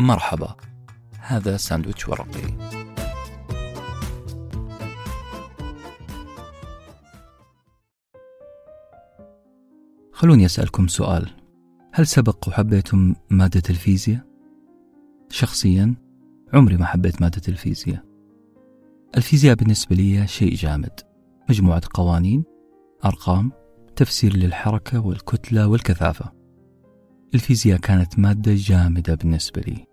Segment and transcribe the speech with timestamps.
[0.00, 0.56] مرحبا.
[1.20, 2.70] هذا ساندويتش ورقي.
[10.12, 11.30] خلوني أسألكم سؤال.
[11.92, 14.26] هل سبق وحبيتم مادة الفيزياء؟
[15.28, 15.94] شخصيا
[16.54, 18.04] عمري ما حبيت مادة الفيزياء.
[19.16, 21.00] الفيزياء بالنسبة لي شيء جامد.
[21.50, 22.44] مجموعة قوانين
[23.04, 23.52] أرقام
[23.96, 26.32] تفسير للحركة والكتلة والكثافة.
[27.34, 29.89] الفيزياء كانت مادة جامدة بالنسبة لي.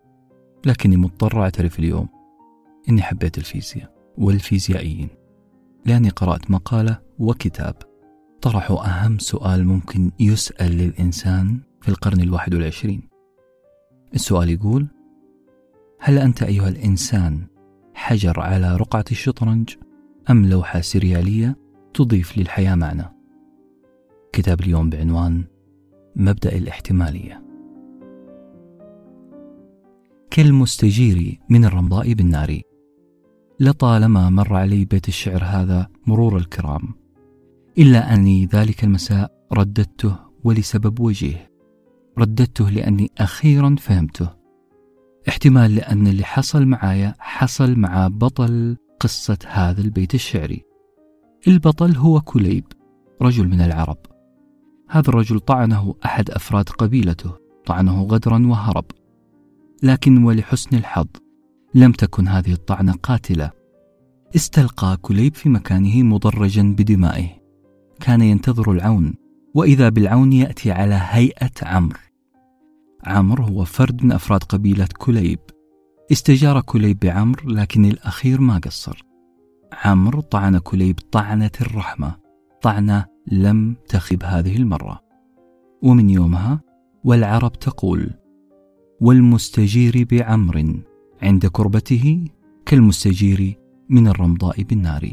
[0.68, 2.08] لكني مضطر أعترف اليوم
[2.90, 5.10] إني حبيت الفيزياء والفيزيائيين.
[5.86, 7.76] لأني قرأت مقالة وكتاب
[8.42, 13.02] طرحوا أهم سؤال ممكن يسأل للإنسان في القرن الواحد والعشرين.
[14.14, 14.88] السؤال يقول
[16.00, 17.48] هل أنت أيها الإنسان
[17.94, 19.76] حجر على رقعة الشطرنج
[20.30, 21.58] أم لوحة سريالية
[21.94, 23.06] تضيف للحياة معنى؟
[24.34, 25.44] كتاب اليوم بعنوان
[26.16, 27.47] مبدأ الاحتمالية.
[30.32, 32.62] كالمستجير من الرمضاء بالنار.
[33.60, 36.94] لطالما مر علي بيت الشعر هذا مرور الكرام.
[37.78, 41.52] إلا أني ذلك المساء رددته ولسبب وجيه
[42.18, 44.30] رددته لأني أخيرا فهمته.
[45.30, 50.64] احتمال لأن اللي حصل معايا حصل مع بطل قصة هذا البيت الشعري.
[51.48, 52.66] البطل هو كليب
[53.22, 53.98] رجل من العرب.
[54.90, 57.32] هذا الرجل طعنه أحد أفراد قبيلته
[57.66, 58.86] طعنه غدرا وهرب.
[59.84, 61.08] لكن ولحسن الحظ
[61.76, 63.52] لم تكن هذه الطعنة قاتلة.
[64.36, 67.30] استلقى كليب في مكانه مضرجا بدمائه.
[68.00, 69.14] كان ينتظر العون
[69.54, 72.00] وإذا بالعون يأتي على هيئة عمرو.
[73.06, 75.40] عمرو هو فرد من أفراد قبيلة كليب.
[76.12, 79.06] استجار كليب بعمرو لكن الأخير ما قصر.
[79.74, 82.16] عمرو طعن كليب طعنة الرحمة
[82.62, 85.02] طعنة لم تخب هذه المرة.
[85.84, 86.62] ومن يومها
[87.04, 88.14] والعرب تقول
[89.02, 90.82] والمستجير بعمر
[91.22, 92.26] عند كربته
[92.66, 93.58] كالمستجير
[93.90, 95.12] من الرمضاء بالنار.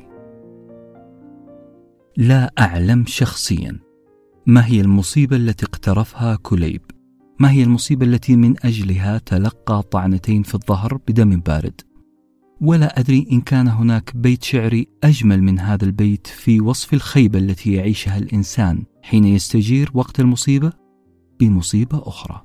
[2.16, 3.78] لا أعلم شخصيا
[4.46, 6.80] ما هي المصيبة التي اقترفها كليب.
[7.40, 11.80] ما هي المصيبة التي من أجلها تلقى طعنتين في الظهر بدم بارد.
[12.60, 17.72] ولا أدري إن كان هناك بيت شعري أجمل من هذا البيت في وصف الخيبة التي
[17.72, 20.72] يعيشها الإنسان حين يستجير وقت المصيبة
[21.40, 22.44] بمصيبة أخرى.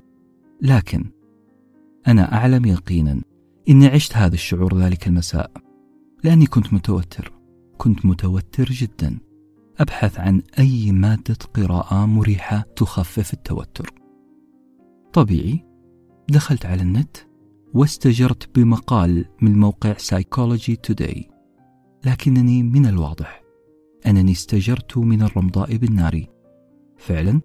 [0.62, 1.04] لكن
[2.08, 3.22] أنا أعلم يقينا
[3.68, 5.50] إني عشت هذا الشعور ذلك المساء.
[6.24, 7.32] لأني كنت متوتر
[7.78, 9.18] كنت متوتر جدا.
[9.78, 13.94] أبحث عن أي مادة قراءة مريحة تخفف التوتر.
[15.12, 15.64] طبيعي
[16.30, 17.16] دخلت على النت
[17.74, 21.22] واستجرت بمقال من موقع Psychology Today.
[22.04, 23.42] لكنني من الواضح
[24.06, 26.24] أنني استجرت من الرمضاء بالنار.
[26.96, 27.40] فعلا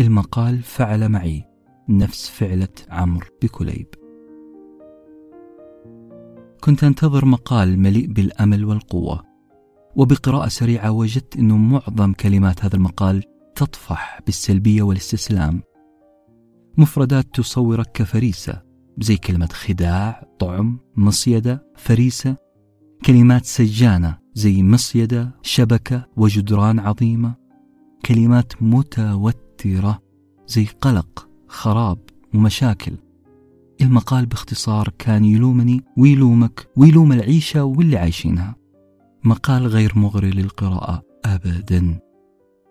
[0.00, 1.44] المقال فعل معي.
[1.88, 3.86] نفس فعلة عمرو بكليب.
[6.60, 9.22] كنت أنتظر مقال مليء بالأمل والقوة
[9.96, 13.22] وبقراءة سريعة وجدت أن معظم كلمات هذا المقال
[13.54, 15.62] تطفح بالسلبية والاستسلام.
[16.78, 18.62] مفردات تصورك كفريسة
[18.98, 22.36] زي كلمة خداع، طعم، مصيدة، فريسة.
[23.06, 27.34] كلمات سجانة زي مصيدة، شبكة وجدران عظيمة.
[28.06, 30.02] كلمات متوترة
[30.46, 31.98] زي قلق، خراب
[32.34, 32.92] ومشاكل.
[33.80, 38.56] المقال باختصار كان يلومني ويلومك ويلوم العيشة واللي عايشينها.
[39.24, 42.00] مقال غير مغري للقراءة أبدا.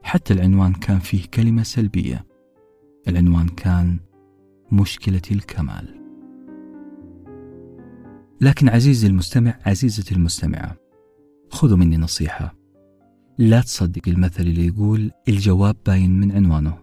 [0.04, 2.26] حتى العنوان كان فيه كلمة سلبية.
[3.08, 4.00] العنوان كان
[4.72, 6.00] مشكلة الكمال.
[8.42, 10.76] لكن عزيزي المستمع عزيزتي المستمعة
[11.50, 12.56] خذوا مني نصيحة.
[13.38, 16.83] لا تصدق المثل اللي يقول الجواب باين من عنوانه.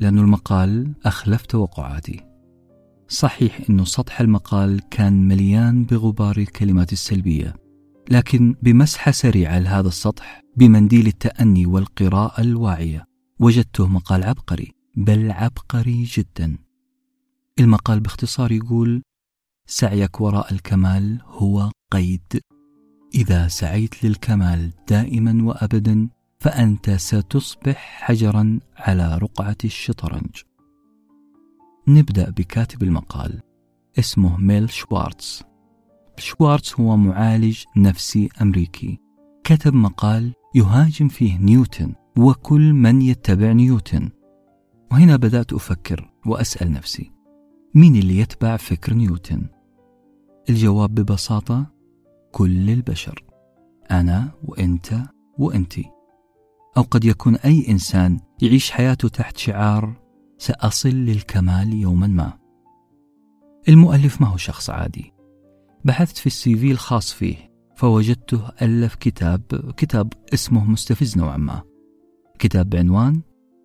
[0.00, 2.20] لأن المقال أخلف توقعاتي
[3.08, 7.54] صحيح أنه سطح المقال كان مليان بغبار الكلمات السلبية
[8.10, 13.04] لكن بمسحة سريعة لهذا السطح بمنديل التأني والقراءة الواعية
[13.40, 16.58] وجدته مقال عبقري بل عبقري جدا.
[17.60, 19.02] المقال باختصار يقول
[19.66, 22.40] سعيك وراء الكمال هو قيد.
[23.14, 26.08] إذا سعيت للكمال دائما وابدا
[26.40, 30.42] فأنت ستصبح حجرا على رقعة الشطرنج.
[31.88, 33.40] نبدأ بكاتب المقال
[33.98, 35.42] اسمه ميل شوارتز.
[36.18, 38.98] شوارتز هو معالج نفسي أمريكي.
[39.44, 44.10] كتب مقال يهاجم فيه نيوتن وكل من يتبع نيوتن.
[44.92, 47.12] وهنا بدأت أفكر وأسأل نفسي
[47.74, 49.46] مين اللي يتبع فكر نيوتن؟
[50.50, 51.66] الجواب ببساطة
[52.32, 53.24] كل البشر
[53.90, 54.94] أنا وأنت
[55.38, 55.99] وأنتي.
[56.76, 60.00] أو قد يكون أي إنسان يعيش حياته تحت شعار
[60.38, 62.38] سأصل للكمال يوما ما.
[63.68, 65.12] المؤلف ما هو شخص عادي.
[65.84, 71.62] بحثت في السي في الخاص فيه فوجدته ألف كتاب كتاب اسمه مستفز نوعا ما.
[72.38, 73.22] كتاب بعنوان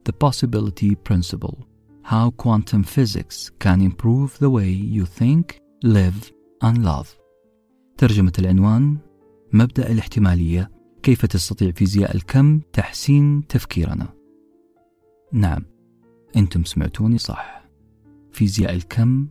[0.09, 1.55] The Possibility Principle
[2.03, 6.31] How Quantum Physics Can Improve the Way You Think, Live
[6.63, 7.07] and Love.
[7.97, 8.97] ترجمة العنوان
[9.53, 10.74] مبدأ الاحتمالية
[11.05, 14.07] كيف تستطيع فيزياء الكم تحسين تفكيرنا؟
[15.31, 15.65] نعم
[16.35, 17.65] أنتم سمعتوني صح.
[18.31, 19.27] فيزياء الكم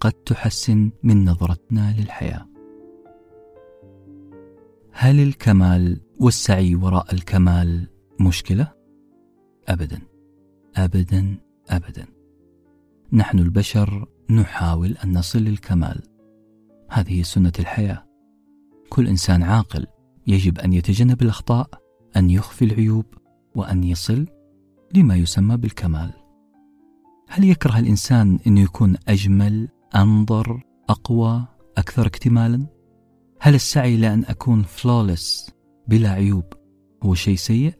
[0.00, 2.46] قد تحسن من نظرتنا للحياة.
[4.92, 7.88] هل الكمال والسعي وراء الكمال
[8.20, 8.72] مشكلة؟
[9.68, 10.02] ابدا
[10.76, 11.38] ابدا
[11.70, 12.06] ابدا.
[13.12, 16.02] نحن البشر نحاول أن نصل للكمال.
[16.90, 18.06] هذه سنة الحياة.
[18.88, 19.86] كل إنسان عاقل
[20.26, 21.68] يجب أن يتجنب الأخطاء
[22.16, 23.04] أن يخفي العيوب
[23.54, 24.26] وأن يصل
[24.94, 26.10] لما يسمى بالكمال.
[27.28, 31.44] هل يكره الإنسان انه يكون أجمل أنظر أقوى
[31.78, 32.66] أكثر اكتمالا؟
[33.40, 35.50] هل السعي لأن أكون فلولس
[35.88, 36.44] بلا عيوب
[37.02, 37.74] هو شيء سيء؟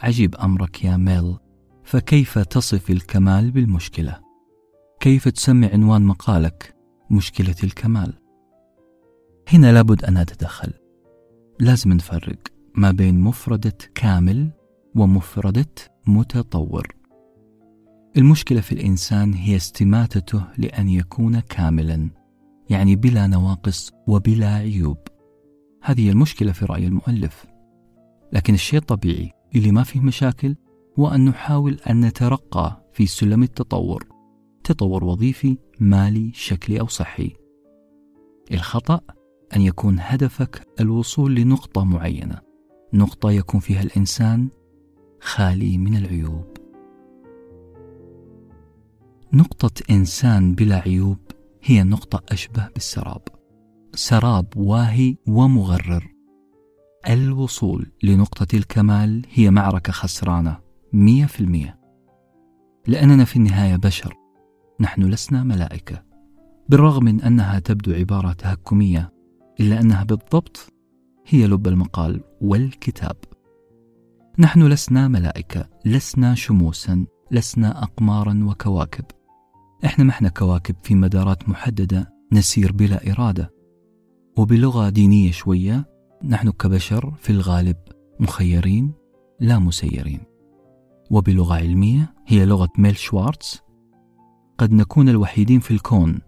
[0.00, 1.36] عجيب أمرك يا ميل
[1.84, 4.20] فكيف تصف الكمال بالمشكلة؟
[5.00, 6.76] كيف تسمي عنوان مقالك
[7.10, 8.14] مشكلة الكمال؟
[9.48, 10.87] هنا لابد أن أتدخل.
[11.60, 12.38] لازم نفرق
[12.74, 14.50] ما بين مفردة كامل
[14.94, 15.66] ومفردة
[16.06, 16.86] متطور.
[18.16, 22.10] المشكلة في الإنسان هي استماتته لأن يكون كاملا،
[22.70, 24.98] يعني بلا نواقص وبلا عيوب.
[25.82, 27.46] هذه المشكلة في رأي المؤلف.
[28.32, 30.56] لكن الشيء الطبيعي اللي ما فيه مشاكل
[30.98, 34.08] هو أن نحاول أن نترقى في سلم التطور.
[34.64, 37.32] تطور وظيفي، مالي، شكلي أو صحي.
[38.52, 39.00] الخطأ
[39.56, 42.38] أن يكون هدفك الوصول لنقطة معينة.
[42.92, 44.48] نقطة يكون فيها الإنسان
[45.20, 46.46] خالي من العيوب.
[49.32, 51.18] نقطة إنسان بلا عيوب
[51.62, 53.22] هي نقطة أشبه بالسراب.
[53.94, 56.12] سراب واهي ومغرر.
[57.08, 60.58] الوصول لنقطة الكمال هي معركة خسرانة
[60.92, 61.78] مية في المية.
[62.86, 64.14] لأننا في النهاية بشر
[64.80, 66.02] نحن لسنا ملائكة.
[66.68, 69.17] بالرغم من أنها تبدو عبارة تهكمية
[69.60, 70.72] إلا أنها بالضبط
[71.26, 73.16] هي لب المقال والكتاب.
[74.38, 79.04] نحن لسنا ملائكة لسنا شموسا لسنا أقمارا وكواكب.
[79.84, 83.50] إحنا ما إحنا كواكب في مدارات محددة نسير بلا إرادة.
[84.36, 85.86] وبلغة دينية شوية
[86.24, 87.76] نحن كبشر في الغالب
[88.20, 88.92] مخيرين
[89.40, 90.20] لا مسيرين.
[91.10, 93.60] وبلغة علمية هي لغة ميل شوارتز.
[94.58, 96.18] قد نكون الوحيدين في الكون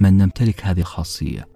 [0.00, 1.49] من نمتلك هذه الخاصية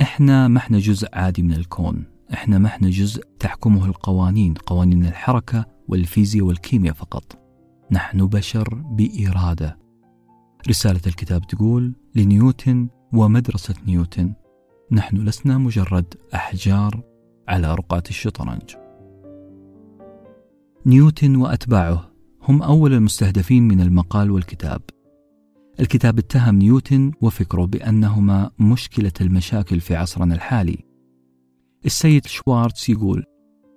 [0.00, 2.04] إحنا ما إحنا جزء عادي من الكون.
[2.32, 7.38] إحنا ما إحنا جزء تحكمه القوانين قوانين الحركة والفيزياء والكيمياء فقط.
[7.90, 9.78] نحن بشر بإرادة.
[10.68, 14.32] رسالة الكتاب تقول لنيوتن ومدرسة نيوتن
[14.92, 17.02] نحن لسنا مجرد أحجار
[17.48, 18.76] على رقعة الشطرنج.
[20.86, 22.10] نيوتن وأتباعه
[22.42, 24.82] هم أول المستهدفين من المقال والكتاب.
[25.80, 30.84] الكتاب اتهم نيوتن وفكره بأنهما مشكلة المشاكل في عصرنا الحالي.
[31.86, 33.24] السيد شوارتز يقول: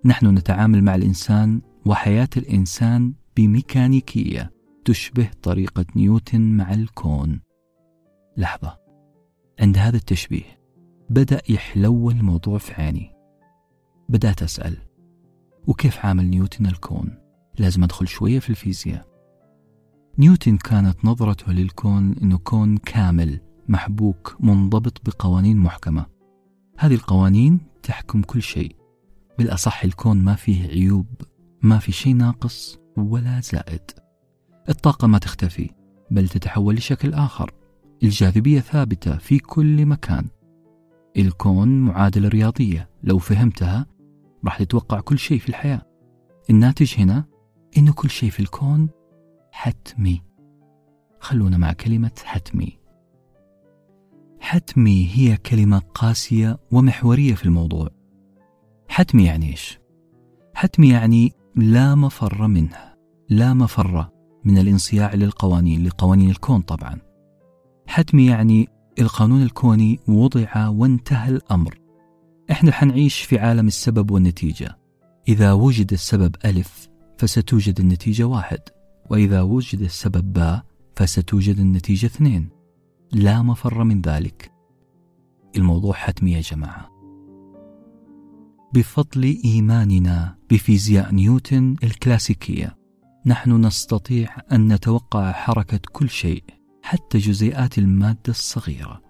[0.06, 4.52] نحن نتعامل مع الإنسان وحياة الإنسان بميكانيكية
[4.86, 7.40] تشبه طريقة نيوتن مع الكون.
[8.38, 8.78] لحظة،
[9.60, 10.60] عند هذا التشبيه
[11.10, 13.12] بدأ يحلو الموضوع في عيني.
[14.10, 14.78] بدأت أسأل:
[15.68, 17.18] وكيف عامل نيوتن الكون؟
[17.60, 19.13] لازم أدخل شوية في الفيزياء.
[20.20, 26.06] نيوتن كانت نظرته للكون إنه كون كامل محبوك منضبط بقوانين محكمة.
[26.78, 28.76] هذه القوانين تحكم كل شيء.
[29.38, 31.06] بالأصح الكون ما فيه عيوب
[31.62, 33.82] ما في شيء ناقص ولا زائد.
[34.70, 35.70] الطاقة ما تختفي
[36.12, 37.52] بل تتحول لشكل آخر.
[38.04, 40.28] الجاذبية ثابتة في كل مكان.
[41.18, 43.86] الكون معادلة رياضية لو فهمتها
[44.46, 45.82] راح تتوقع كل شيء في الحياة.
[46.50, 47.26] الناتج هنا
[47.78, 48.90] إنه كل شيء في الكون
[49.56, 50.22] حتمي.
[51.20, 52.80] خلونا مع كلمة حتمي.
[54.40, 57.90] حتمي هي كلمة قاسية ومحورية في الموضوع.
[58.88, 59.80] حتمي يعني إيش؟
[60.54, 62.94] حتمي يعني لا مفر منه
[63.30, 64.10] لا مفر
[64.44, 67.00] من الانصياع للقوانين لقوانين الكون طبعا.
[67.88, 68.68] حتمي يعني
[69.00, 71.80] القانون الكوني وضع وانتهى الأمر.
[72.52, 74.78] إحنا حنعيش في عالم السبب والنتيجة.
[75.28, 78.60] إذا وجد السبب ألف فستوجد النتيجة واحد.
[79.10, 82.50] وإذا وجد السبب باء فستوجد النتيجة اثنين.
[83.12, 84.52] لا مفر من ذلك.
[85.56, 86.90] الموضوع حتمي يا جماعة.
[88.74, 92.78] بفضل إيماننا بفيزياء نيوتن الكلاسيكية
[93.26, 96.44] نحن نستطيع أن نتوقع حركة كل شيء
[96.84, 99.02] حتى جزيئات المادة الصغيرة.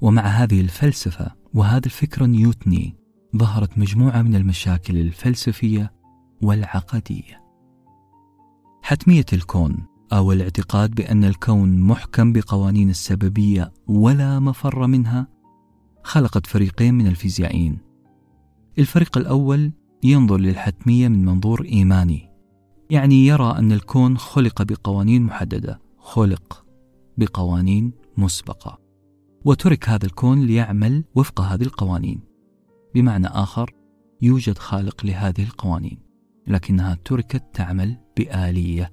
[0.00, 2.96] ومع هذه الفلسفة وهذا الفكر النيوتني
[3.36, 5.92] ظهرت مجموعة من المشاكل الفلسفية
[6.42, 7.43] والعقدية.
[8.86, 15.28] حتمية الكون أو الاعتقاد بأن الكون محكم بقوانين السببية ولا مفر منها؟
[16.02, 17.78] خلقت فريقين من الفيزيائيين.
[18.78, 19.72] الفريق الأول
[20.02, 22.30] ينظر للحتمية من منظور إيماني
[22.90, 26.64] يعني يرى أن الكون خلق بقوانين محددة خلق
[27.18, 28.78] بقوانين مسبقة.
[29.44, 32.20] وترك هذا الكون ليعمل وفق هذه القوانين.
[32.94, 33.74] بمعنى آخر
[34.22, 36.03] يوجد خالق لهذه القوانين.
[36.46, 38.92] لكنها تركت تعمل بآلية.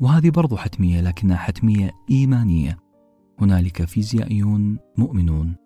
[0.00, 2.78] وهذه برضو حتمية لكنها حتمية إيمانية.
[3.40, 5.56] هنالك فيزيائيون مؤمنون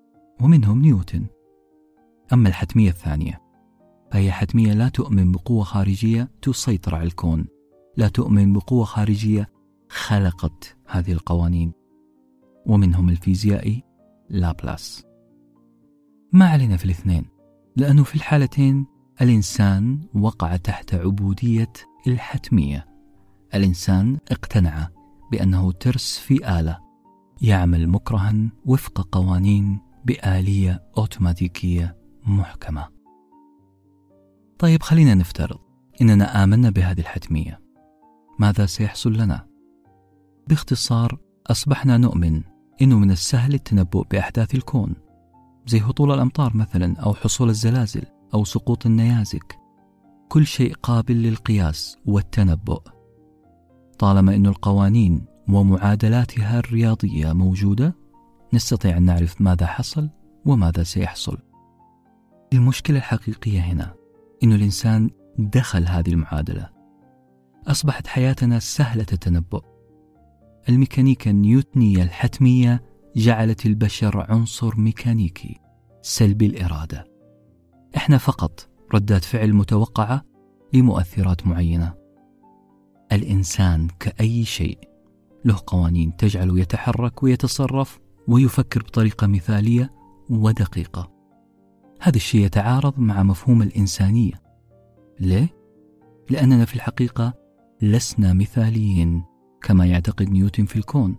[0.41, 1.27] ومنهم نيوتن.
[2.33, 3.41] أما الحتمية الثانية
[4.13, 7.47] فهي حتمية لا تؤمن بقوة خارجية تسيطر على الكون.
[7.97, 9.49] لا تؤمن بقوة خارجية
[9.89, 11.73] خلقت هذه القوانين.
[12.67, 13.83] ومنهم الفيزيائي
[14.31, 15.07] لابلاس.
[16.33, 17.25] ما علينا في الاثنين
[17.77, 18.87] لأنه في الحالتين
[19.21, 21.73] الإنسان وقع تحت عبودية
[22.07, 22.87] الحتمية.
[23.55, 24.89] الإنسان اقتنع
[25.33, 26.79] بأنه ترس في آلة.
[27.43, 28.35] يعمل مكرها
[28.65, 31.97] وفق قوانين بآلية أوتوماتيكية
[32.27, 32.89] محكمة.
[34.59, 35.59] طيب خلينا نفترض
[36.03, 37.61] إننا آمنا بهذه الحتمية.
[38.39, 39.47] ماذا سيحصل لنا؟
[40.49, 42.43] باختصار أصبحنا نؤمن
[42.83, 44.95] إنه من السهل التنبؤ بأحداث الكون
[45.67, 48.20] زي هطول الأمطار مثلا أو حصول الزلازل.
[48.35, 49.57] أو سقوط النيازك.
[50.29, 52.83] كل شيء قابل للقياس والتنبؤ.
[53.99, 57.97] طالما أن القوانين ومعادلاتها الرياضية موجودة
[58.55, 60.11] نستطيع أن نعرف ماذا حصل
[60.47, 61.39] وماذا سيحصل.
[62.53, 63.95] المشكلة الحقيقية هنا
[64.43, 66.69] أن الإنسان دخل هذه المعادلة.
[67.67, 69.65] أصبحت حياتنا سهلة التنبؤ.
[70.69, 72.83] الميكانيكا النيوتنية الحتمية
[73.17, 75.61] جعلت البشر عنصر ميكانيكي
[76.03, 77.10] سلبي الإرادة.
[77.97, 80.25] إحنا فقط ردات فعل متوقعة
[80.73, 81.95] لمؤثرات معينة.
[83.13, 84.79] الإنسان كأي شيء
[85.45, 89.93] له قوانين تجعله يتحرك ويتصرف ويفكر بطريقة مثالية
[90.31, 91.11] ودقيقة.
[92.01, 94.43] هذا الشيء يتعارض مع مفهوم الإنسانية.
[95.21, 95.49] ليه؟
[96.31, 97.35] لأننا في الحقيقة
[97.83, 99.25] لسنا مثاليين
[99.63, 101.17] كما يعتقد نيوتن في الكون.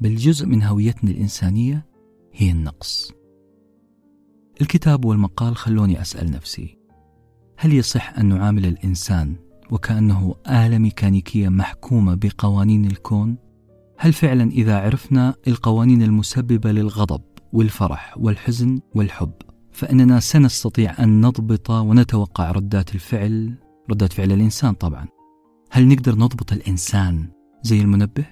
[0.00, 1.86] بل جزء من هويتنا الإنسانية
[2.32, 3.12] هي النقص.
[4.60, 6.78] الكتاب والمقال خلوني أسأل نفسي
[7.56, 9.36] هل يصح أن نعامل الإنسان
[9.70, 13.36] وكأنه آلة ميكانيكية محكومة بقوانين الكون؟
[13.98, 17.22] هل فعلا إذا عرفنا القوانين المسببة للغضب
[17.52, 19.32] والفرح والحزن والحب
[19.72, 23.54] فإننا سنستطيع أن نضبط ونتوقع ردات الفعل
[23.90, 25.08] ردات فعل الإنسان طبعا
[25.70, 27.28] هل نقدر نضبط الإنسان
[27.62, 28.24] زي المنبه؟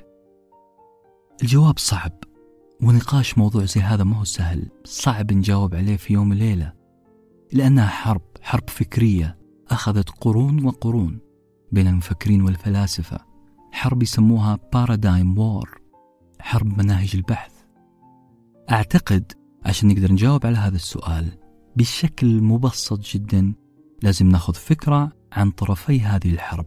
[1.43, 2.13] الجواب صعب
[2.83, 6.73] ونقاش موضوع زي هذا ما هو سهل صعب نجاوب عليه في يوم وليلة.
[7.53, 9.39] لأنها حرب حرب فكرية
[9.71, 11.19] أخذت قرون وقرون
[11.73, 13.19] بين المفكرين والفلاسفة.
[13.73, 15.81] حرب يسموها بارادايم وور
[16.41, 17.53] حرب مناهج البحث.
[18.71, 19.33] أعتقد
[19.65, 21.39] عشان نقدر نجاوب على هذا السؤال
[21.77, 23.55] بشكل مبسط جدا
[24.03, 26.67] لازم نأخذ فكرة عن طرفي هذه الحرب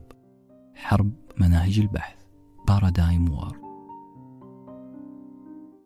[0.76, 2.16] حرب مناهج البحث
[2.68, 3.59] بارادايم وور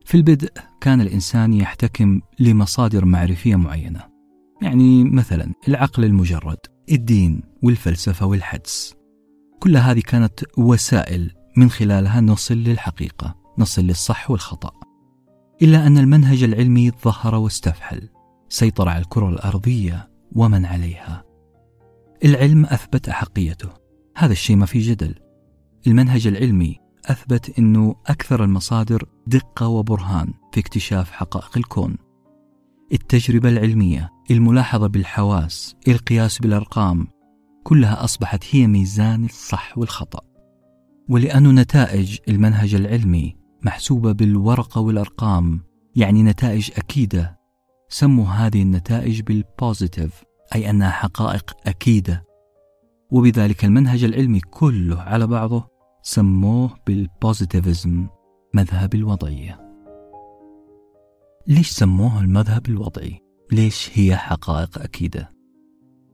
[0.05, 4.13] في البدء كان الإنسان يحتكم لمصادر معرفية معينة
[4.61, 6.57] يعني مثلا العقل المجرد
[6.91, 8.95] الدين والفلسفة والحدس.
[9.59, 14.71] كل هذه كانت وسائل من خلالها نصل للحقيقة نصل للصح والخطأ.
[15.61, 18.09] إلا أن المنهج العلمي ظهر واستفحل
[18.49, 21.23] سيطر على الكرة الأرضية ومن عليها.
[22.25, 23.69] العلم أثبت أحقيته
[24.15, 25.15] هذا الشيء ما في جدل.
[25.87, 31.97] المنهج العلمي أثبت أنه أكثر المصادر دقة وبرهان في اكتشاف حقائق الكون.
[32.93, 37.07] التجربة العلمية الملاحظة بالحواس القياس بالأرقام
[37.63, 40.19] كلها أصبحت هي ميزان الصح والخطأ.
[41.09, 45.63] ولأن نتائج المنهج العلمي محسوبة بالورقة والأرقام
[45.95, 47.39] يعني نتائج أكيدة.
[47.89, 50.23] سموا هذه النتائج بالبوزيتيف
[50.55, 52.23] أي أنها حقائق أكيدة.
[53.11, 55.72] وبذلك المنهج العلمي كله على بعضه
[56.05, 58.07] سموه بالبوزيتيفزم
[58.53, 59.59] مذهب الوضعية
[61.47, 65.33] ليش سموه المذهب الوضعي؟ ليش هي حقائق أكيدة؟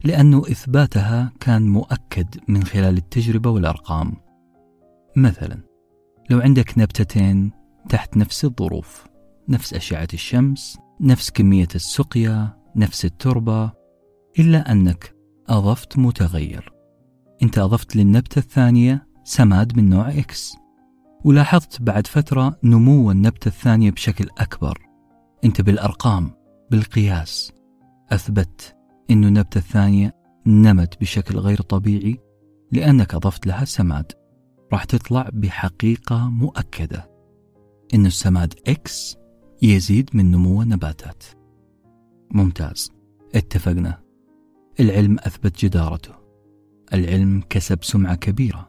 [0.03, 4.13] لأنه إثباتها كان مؤكد من خلال التجربة والأرقام
[5.15, 5.57] مثلا
[6.29, 7.51] لو عندك نبتتين
[7.89, 9.07] تحت نفس الظروف
[9.49, 13.71] نفس أشعة الشمس نفس كمية السقيا نفس التربة
[14.39, 15.15] إلا أنك
[15.47, 16.73] أضفت متغير
[17.43, 20.55] أنت أضفت للنبتة الثانية سماد من نوع إكس
[21.23, 24.77] ولاحظت بعد فترة نمو النبتة الثانية بشكل أكبر.
[25.43, 26.31] أنت بالأرقام
[26.71, 27.53] بالقياس.
[28.11, 28.75] أثبت
[29.11, 32.19] أن النبتة الثانية نمت بشكل غير طبيعي
[32.71, 34.11] لأنك أضفت لها سماد.
[34.73, 37.09] راح تطلع بحقيقة مؤكدة
[37.93, 39.17] أن السماد إكس
[39.61, 41.23] يزيد من نمو النباتات.
[42.31, 42.91] ممتاز.
[43.35, 44.01] اتفقنا.
[44.79, 46.13] العلم أثبت جدارته.
[46.93, 48.68] العلم كسب سمعة كبيرة.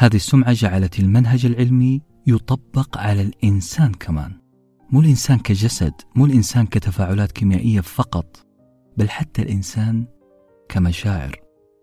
[0.00, 4.32] هذه السمعة جعلت المنهج العلمي يطبق على الإنسان كمان.
[4.90, 8.46] مو الإنسان كجسد مو الإنسان كتفاعلات كيميائية فقط
[8.96, 10.06] بل حتى الإنسان
[10.68, 11.36] كمشاعر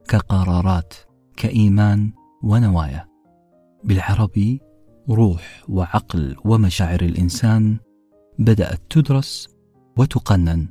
[0.08, 0.94] كقرارات
[1.36, 2.12] كإيمان
[2.44, 3.08] ونوايا.
[3.84, 4.62] بالعربي
[5.10, 7.78] روح وعقل ومشاعر الإنسان
[8.40, 9.50] بدأت تدرس
[9.98, 10.68] وتقنن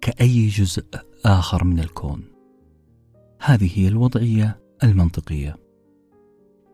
[0.00, 0.84] كأي جزء
[1.24, 2.24] آخر من الكون.
[3.42, 5.69] هذه هي الوضعية المنطقية.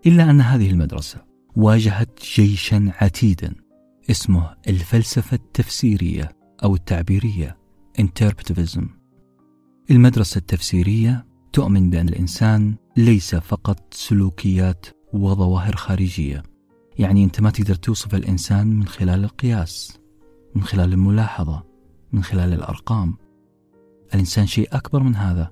[0.07, 1.25] إلا أن هذه المدرسة
[1.57, 3.55] واجهت جيشا عتيدا
[4.11, 7.57] اسمه الفلسفة التفسيرية أو التعبيرية
[8.01, 8.85] Interpretivism
[9.91, 16.43] المدرسة التفسيرية تؤمن بأن الإنسان ليس فقط سلوكيات وظواهر خارجية.
[16.99, 19.99] يعني أنت ما تقدر توصف الإنسان من خلال القياس
[20.55, 21.63] من خلال الملاحظة
[22.13, 23.17] من خلال الأرقام.
[24.15, 25.51] الإنسان شيء أكبر من هذا.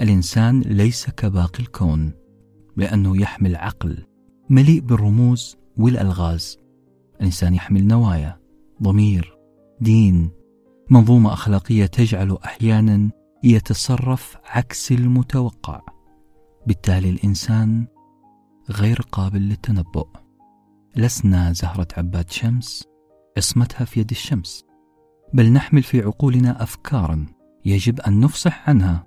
[0.00, 2.19] الإنسان ليس كباقي الكون.
[2.76, 4.06] لأنه يحمل عقل
[4.50, 6.58] مليء بالرموز والألغاز.
[7.20, 8.40] الإنسان يحمل نوايا
[8.82, 9.38] ضمير
[9.80, 10.30] دين.
[10.90, 13.10] منظومة أخلاقية تجعله أحيانا
[13.44, 15.80] يتصرف عكس المتوقع.
[16.66, 17.86] بالتالي الإنسان
[18.70, 20.08] غير قابل للتنبؤ.
[20.96, 22.84] لسنا زهرة عباد شمس
[23.36, 24.64] عصمتها في يد الشمس.
[25.34, 27.26] بل نحمل في عقولنا أفكارا
[27.64, 29.06] يجب أن نفصح عنها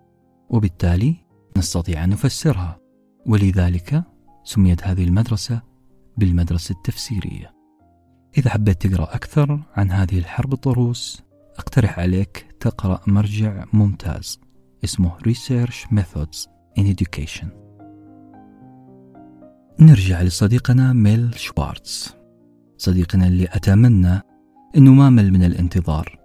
[0.49, 1.15] وبالتالي
[1.57, 2.82] نستطيع أن نفسرها.
[3.25, 4.03] ولذلك
[4.43, 5.61] سميت هذه المدرسة
[6.17, 7.53] بالمدرسة التفسيرية.
[8.37, 11.23] إذا حبيت تقرأ أكثر عن هذه الحرب الضروس
[11.57, 14.39] أقترح عليك تقرأ مرجع ممتاز
[14.83, 16.47] اسمه Research Methods
[16.79, 17.47] in Education.
[19.79, 22.15] نرجع لصديقنا ميل شوارتز.
[22.77, 24.21] صديقنا اللي أتمنى
[24.77, 26.19] أنه ما مل من الانتظار.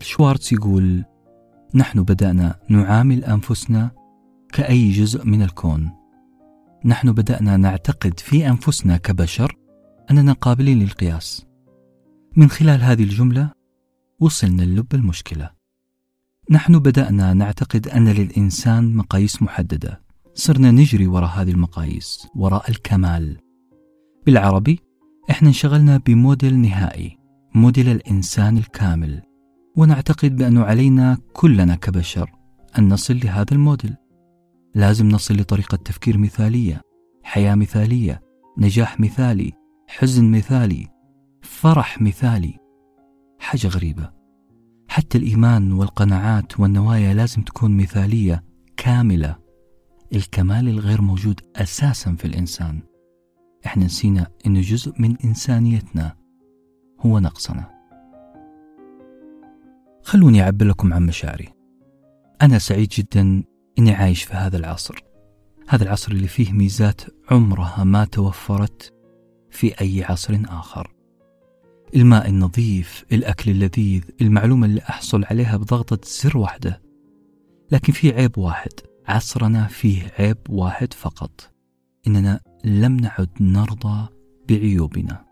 [0.00, 1.04] شوارتز يقول
[1.74, 3.90] نحن بدأنا نعامل أنفسنا
[4.52, 6.03] كأي جزء من الكون
[6.86, 9.56] نحن بدأنا نعتقد في أنفسنا كبشر
[10.10, 11.46] أننا قابلين للقياس.
[12.36, 13.50] من خلال هذه الجملة
[14.20, 15.50] وصلنا للب المشكلة.
[16.50, 20.00] نحن بدأنا نعتقد أن للإنسان مقاييس محددة.
[20.34, 23.38] صرنا نجري وراء هذه المقاييس وراء الكمال.
[24.26, 24.80] بالعربي
[25.30, 27.18] إحنا انشغلنا بموديل نهائي
[27.54, 29.22] موديل الإنسان الكامل.
[29.76, 32.30] ونعتقد بأنه علينا كلنا كبشر
[32.78, 33.94] أن نصل لهذا الموديل.
[34.74, 36.80] لازم نصل لطريقة تفكير مثالية
[37.22, 38.22] حياة مثالية
[38.58, 39.52] نجاح مثالي
[39.88, 40.88] حزن مثالي
[41.42, 42.58] فرح مثالي.
[43.38, 44.10] حاجة غريبة.
[44.88, 48.44] حتى الإيمان والقناعات والنوايا لازم تكون مثالية
[48.76, 49.36] كاملة.
[50.14, 52.82] الكمال الغير موجود أساسا في الإنسان.
[53.66, 56.16] إحنا نسينا إنه جزء من إنسانيتنا
[57.00, 57.70] هو نقصنا.
[60.02, 61.48] خلوني أعبر لكم عن مشاعري.
[62.42, 63.44] أنا سعيد جدا
[63.78, 65.04] إني عايش في هذا العصر.
[65.68, 68.92] هذا العصر اللي فيه ميزات عمرها ما توفرت
[69.50, 70.94] في أي عصر آخر.
[71.96, 76.82] الماء النظيف الأكل اللذيذ المعلومة اللي أحصل عليها بضغطة زر واحدة.
[77.72, 78.72] لكن في عيب واحد
[79.08, 81.50] عصرنا فيه عيب واحد فقط
[82.06, 84.08] إننا لم نعد نرضى
[84.48, 85.24] بعيوبنا.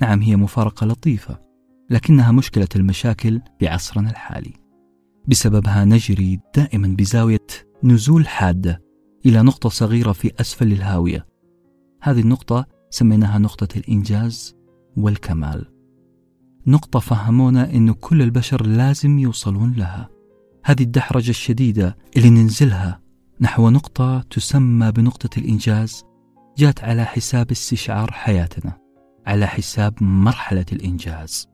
[0.00, 1.40] نعم هي مفارقة لطيفة
[1.90, 4.52] لكنها مشكلة المشاكل بعصرنا الحالي.
[5.28, 7.35] بسببها نجري دائما بزاوية
[7.84, 8.82] نزول حادة
[9.26, 11.26] إلى نقطة صغيرة في أسفل الهاوية.
[12.02, 14.56] هذه النقطة سميناها نقطة الإنجاز
[14.96, 15.72] والكمال.
[16.66, 20.08] نقطة فهمونا أن كل البشر لازم يوصلون لها.
[20.64, 23.00] هذه الدحرجة الشديدة اللي ننزلها
[23.40, 26.04] نحو نقطة تسمى بنقطة الإنجاز
[26.58, 28.78] جات على حساب استشعار حياتنا
[29.26, 31.48] على حساب مرحلة الإنجاز.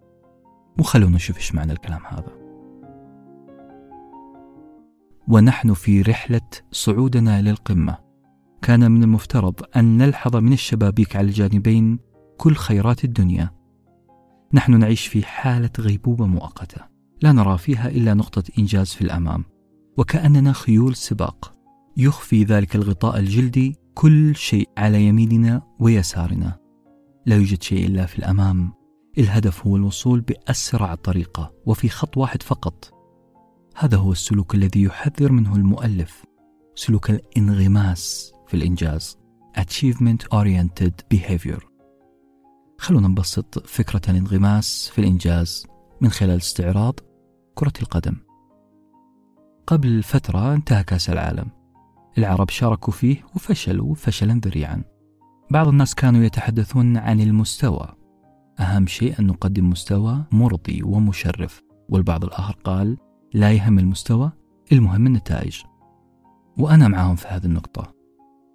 [0.78, 2.41] وخلونا نشوف إيش معنى الكلام هذا.
[5.28, 6.40] ونحن في رحلة
[6.72, 7.98] صعودنا للقمة.
[8.62, 11.98] كان من المفترض أن نلحظ من الشبابيك على الجانبين
[12.38, 13.50] كل خيرات الدنيا.
[14.52, 16.80] نحن نعيش في حالة غيبوبة مؤقتة.
[17.22, 19.44] لا نرى فيها إلا نقطة إنجاز في الأمام.
[19.96, 21.52] وكأننا خيول سباق.
[21.96, 26.58] يخفي ذلك الغطاء الجلدي كل شيء على يميننا ويسارنا.
[27.26, 28.72] لا يوجد شيء إلا في الأمام.
[29.18, 33.01] الهدف هو الوصول بأسرع طريقة وفي خط واحد فقط.
[33.74, 36.24] هذا هو السلوك الذي يحذر منه المؤلف.
[36.74, 39.18] سلوك الانغماس في الإنجاز.
[39.58, 41.60] Achievement Oriented Behavior.
[42.78, 45.66] خلونا نبسط فكرة الانغماس في الإنجاز
[46.00, 47.00] من خلال استعراض
[47.54, 48.16] كرة القدم.
[49.66, 51.50] قبل فترة انتهى كأس العالم.
[52.18, 54.84] العرب شاركوا فيه وفشلوا فشلا ذريعا.
[55.50, 57.94] بعض الناس كانوا يتحدثون عن المستوى.
[58.60, 62.96] أهم شيء أن نقدم مستوى مرضي ومشرف والبعض الآخر قال
[63.34, 64.32] لا يهم المستوى
[64.72, 65.62] المهم النتائج.
[66.58, 67.94] وأنا معهم في هذه النقطة.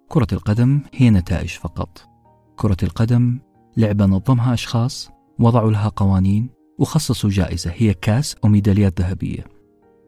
[0.08, 2.08] كرة القدم هي نتائج فقط.
[2.56, 3.38] كرة القدم
[3.76, 9.44] لعبة نظمها أشخاص وضعوا لها قوانين وخصصوا جائزة هي كاس أو ميداليات ذهبية.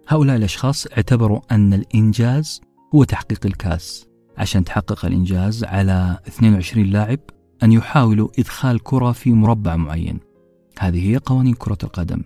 [0.08, 2.60] هؤلاء الأشخاص اعتبروا أن الإنجاز
[2.94, 4.06] هو تحقيق الكاس
[4.38, 7.20] عشان تحقق الإنجاز على 22 لاعب
[7.62, 10.20] أن يحاولوا إدخال كرة في مربع معين.
[10.78, 12.22] هذه هي قوانين كرة القدم.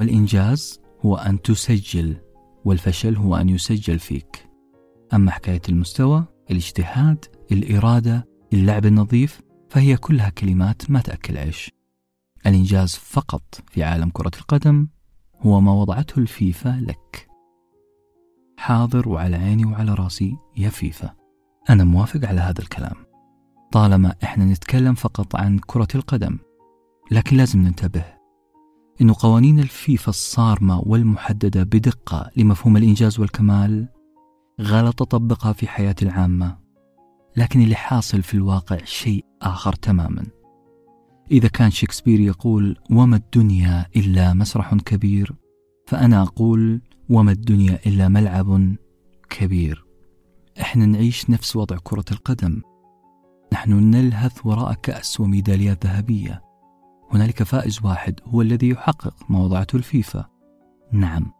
[0.00, 2.16] والإنجاز هو أن تسجل
[2.64, 4.50] والفشل هو أن يسجل فيك.
[5.14, 9.40] أما حكاية المستوى الاجتهاد الإرادة اللعب النظيف
[9.70, 11.70] فهي كلها كلمات ما تأكل عيش.
[12.46, 14.88] الإنجاز فقط في عالم كرة القدم
[15.40, 17.28] هو ما وضعته الفيفا لك.
[18.58, 21.14] حاضر وعلى عيني وعلى راسي يا فيفا.
[21.70, 22.96] أنا موافق على هذا الكلام.
[23.72, 26.38] طالما إحنا نتكلم فقط عن كرة القدم
[27.10, 28.04] لكن لازم ننتبه
[29.00, 33.88] إن قوانين الفيفا الصارمة والمحددة بدقة لمفهوم الإنجاز والكمال
[34.60, 36.58] غلط أطبقها في حياتي العامة
[37.36, 40.26] لكن اللي حاصل في الواقع شيء آخر تماما.
[41.30, 45.34] إذا كان شكسبير يقول وما الدنيا إلا مسرح كبير
[45.86, 48.76] فأنا أقول وما الدنيا إلا ملعب
[49.30, 49.84] كبير
[50.60, 52.62] إحنا نعيش نفس وضع كرة القدم.
[53.52, 56.43] نحن نلهث وراء كأس وميداليات ذهبية.
[57.14, 60.28] هنالك فائز واحد هو الذي يحقق ما وضعته الفيفا.
[60.92, 61.32] نعم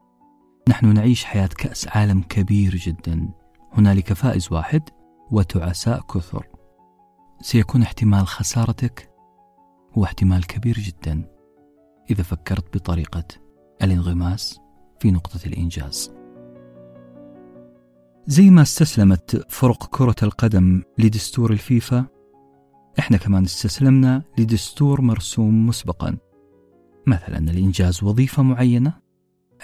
[0.69, 3.29] نحن نعيش حياة كأس عالم كبير جدا.
[3.73, 4.83] هنالك فائز واحد
[5.31, 6.47] وتعساء كثر.
[7.41, 9.11] سيكون احتمال خسارتك
[9.93, 11.31] هو احتمال كبير جدا.
[12.11, 13.25] إذا فكرت بطريقة
[13.83, 14.61] الانغماس
[15.01, 16.13] في نقطة الإنجاز.
[18.27, 22.07] زي ما استسلمت فرق كرة القدم لدستور الفيفا
[22.99, 26.17] إحنا كمان استسلمنا لدستور مرسوم مسبقا.
[27.07, 28.93] مثلا الإنجاز وظيفة معينة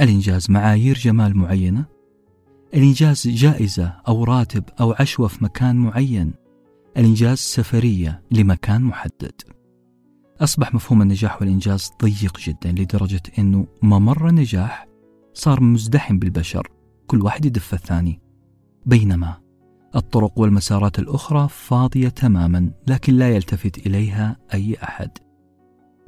[0.00, 1.84] الإنجاز معايير جمال معينة
[2.74, 6.32] الإنجاز جائزة أو راتب أو عشوة في مكان معين
[6.96, 9.32] الإنجاز سفرية لمكان محدد.
[10.40, 14.88] أصبح مفهوم النجاح والإنجاز ضيق جدا لدرجة أنه ممر النجاح
[15.34, 16.68] صار مزدحم بالبشر
[17.06, 18.20] كل واحد يدف الثاني.
[18.86, 19.40] بينما
[19.96, 25.10] الطرق والمسارات الأخرى فاضية تماما لكن لا يلتفت إليها أي أحد.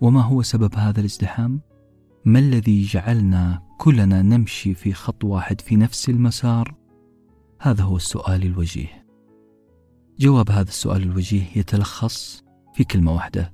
[0.01, 1.61] وما هو سبب هذا الازدحام؟
[2.25, 6.75] ما الذي جعلنا كلنا نمشي في خط واحد في نفس المسار؟
[7.61, 9.07] هذا هو السؤال الوجيه.
[10.19, 13.53] جواب هذا السؤال الوجيه يتلخص في كلمة واحدة.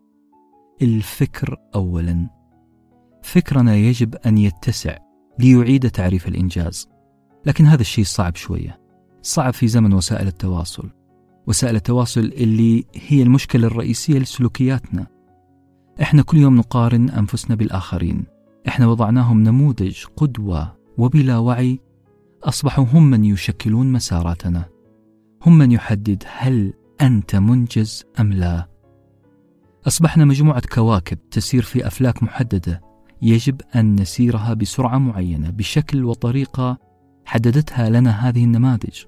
[0.82, 2.30] الفكر أولا.
[3.22, 4.98] فكرنا يجب أن يتسع
[5.38, 6.88] ليعيد تعريف الإنجاز.
[7.46, 8.87] لكن هذا الشيء صعب شوية.
[9.22, 10.90] صعب في زمن وسائل التواصل
[11.46, 15.06] وسائل التواصل اللي هي المشكلة الرئيسية لسلوكياتنا.
[16.02, 18.24] إحنا كل يوم نقارن أنفسنا بالآخرين.
[18.68, 21.80] إحنا وضعناهم نموذج قدوة وبلا وعي.
[22.44, 24.64] أصبحوا هم من يشكلون مساراتنا.
[25.46, 28.68] هم من يحدد هل أنت منجز أم لا.
[29.86, 32.80] أصبحنا مجموعة كواكب تسير في أفلاك محددة.
[33.22, 36.87] يجب أن نسيرها بسرعة معينة بشكل وطريقة
[37.28, 39.04] حددتها لنا هذه النماذج.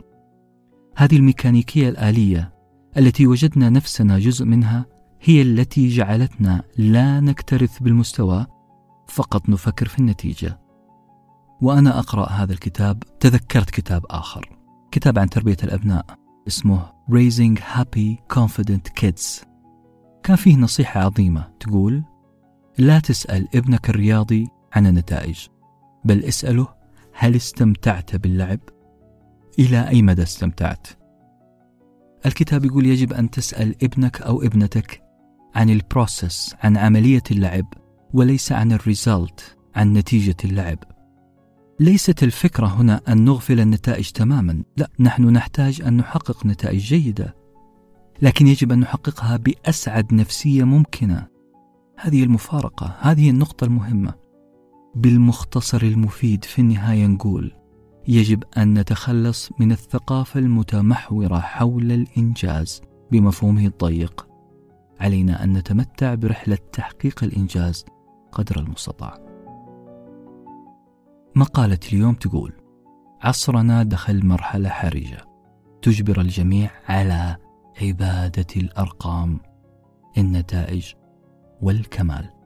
[0.96, 2.52] هذه الميكانيكية الآلية
[2.96, 4.86] التي وجدنا نفسنا جزء منها
[5.20, 8.46] هي التي جعلتنا لا نكترث بالمستوى
[9.08, 10.60] فقط نفكر في النتيجة.
[11.62, 14.58] وأنا أقرأ هذا الكتاب تذكرت كتاب آخر
[14.90, 16.06] كتاب عن تربية الأبناء
[16.48, 19.44] اسمه Raising Happy Confident Kids.
[20.22, 22.04] كان فيه نصيحة عظيمة تقول
[22.78, 25.46] لا تسأل ابنك الرياضي عن النتائج
[26.04, 26.79] بل اسأله
[27.22, 28.60] هل استمتعت باللعب؟
[29.58, 30.86] إلى أي مدى استمتعت؟
[32.26, 35.02] الكتاب يقول يجب أن تسأل ابنك أو ابنتك
[35.54, 37.74] عن ال process عن عملية اللعب
[38.14, 40.78] وليس عن ال result عن نتيجة اللعب
[41.80, 47.34] ليست الفكرة هنا أن نغفل النتائج تماما لا نحن نحتاج أن نحقق نتائج جيدة
[48.22, 51.26] لكن يجب أن نحققها بأسعد نفسية ممكنة
[51.98, 54.19] هذه المفارقة هذه النقطة المهمة
[54.94, 57.52] بالمختصر المفيد في النهاية نقول
[58.08, 64.26] يجب أن نتخلص من الثقافة المتمحورة حول الإنجاز بمفهومه الضيق.
[65.00, 67.84] علينا أن نتمتع برحلة تحقيق الإنجاز
[68.32, 69.18] قدر المستطاع.
[71.34, 72.52] مقالة اليوم تقول
[73.20, 75.24] عصرنا دخل مرحلة حرجة
[75.82, 77.36] تجبر الجميع على
[77.82, 79.40] عبادة الأرقام
[80.18, 80.92] النتائج
[81.62, 82.39] والكمال.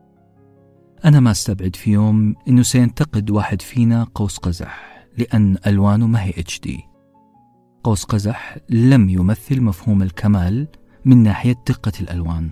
[1.04, 6.30] أنا ما أستبعد في يوم أنه سينتقد واحد فينا قوس قزح لأن ألوانه ما هي
[6.30, 6.84] اتش دي
[7.84, 10.68] قوس قزح لم يمثل مفهوم الكمال
[11.04, 12.50] من ناحية دقة الألوان.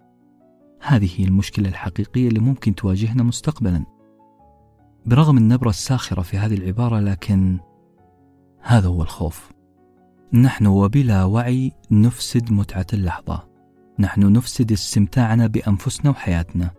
[0.82, 3.84] هذه هي المشكلة الحقيقية اللي ممكن تواجهنا مستقبلا.
[5.06, 7.58] برغم النبرة الساخرة في هذه العبارة لكن
[8.62, 9.50] هذا هو الخوف.
[10.32, 13.48] نحن وبلا وعي نفسد متعة اللحظة.
[13.98, 16.70] نحن نفسد استمتاعنا بأنفسنا وحياتنا.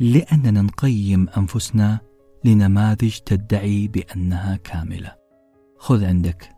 [0.00, 2.00] لأننا نقيم أنفسنا
[2.44, 5.16] لنماذج تدعي بأنها كاملة.
[5.78, 6.48] خذ عندك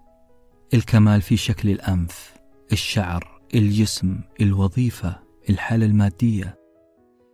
[0.74, 2.34] الكمال في شكل الأنف
[2.72, 5.18] الشعر الجسم الوظيفة
[5.50, 6.58] الحالة المادية.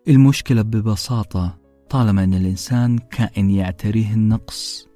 [0.09, 1.59] المشكلة ببساطة
[1.91, 4.89] طالما أن الإنسان كائن يعتريه النقص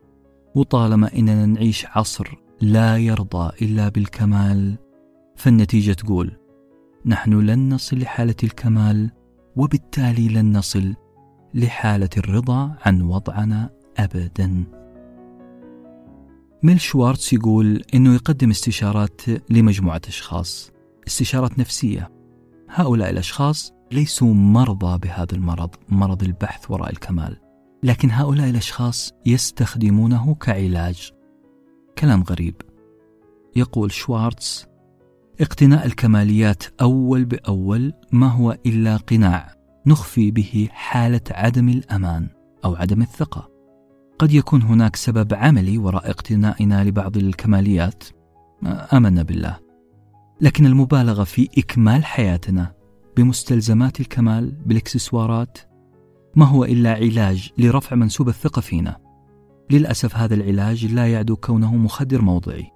[0.55, 4.79] وطالما أننا نعيش عصر لا يرضى إلا بالكمال
[5.37, 6.33] فالنتيجة تقول
[7.07, 9.11] نحن لن نصل لحالة الكمال
[9.59, 10.95] وبالتالي لن نصل
[11.55, 14.65] لحالة الرضا عن وضعنا أبدا.
[16.63, 20.71] ميل شوارتز يقول أنه يقدم استشارات لمجموعة أشخاص
[21.07, 22.11] استشارات نفسية.
[22.71, 27.37] هؤلاء الأشخاص ليسوا مرضى بهذا المرض مرض البحث وراء الكمال.
[27.83, 31.13] لكن هؤلاء الأشخاص يستخدمونه كعلاج.
[31.99, 32.55] كلام غريب.
[33.57, 34.68] يقول شوارتز
[35.41, 39.55] اقتناء الكماليات أول بأول ما هو إلا قناع
[39.87, 42.29] نخفي به حالة عدم الأمان
[42.65, 43.49] أو عدم الثقة.
[44.19, 48.05] قد يكون هناك سبب عملي وراء اقتنائنا لبعض الكماليات.
[48.93, 49.59] آمنا بالله.
[50.41, 52.75] لكن المبالغة في إكمال حياتنا
[53.17, 55.59] بمستلزمات الكمال بالإكسسوارات
[56.37, 58.97] ما هو إلا علاج لرفع منسوب الثقة فينا.
[59.71, 62.71] للأسف هذا العلاج لا يعدو كونه مخدر موضعي.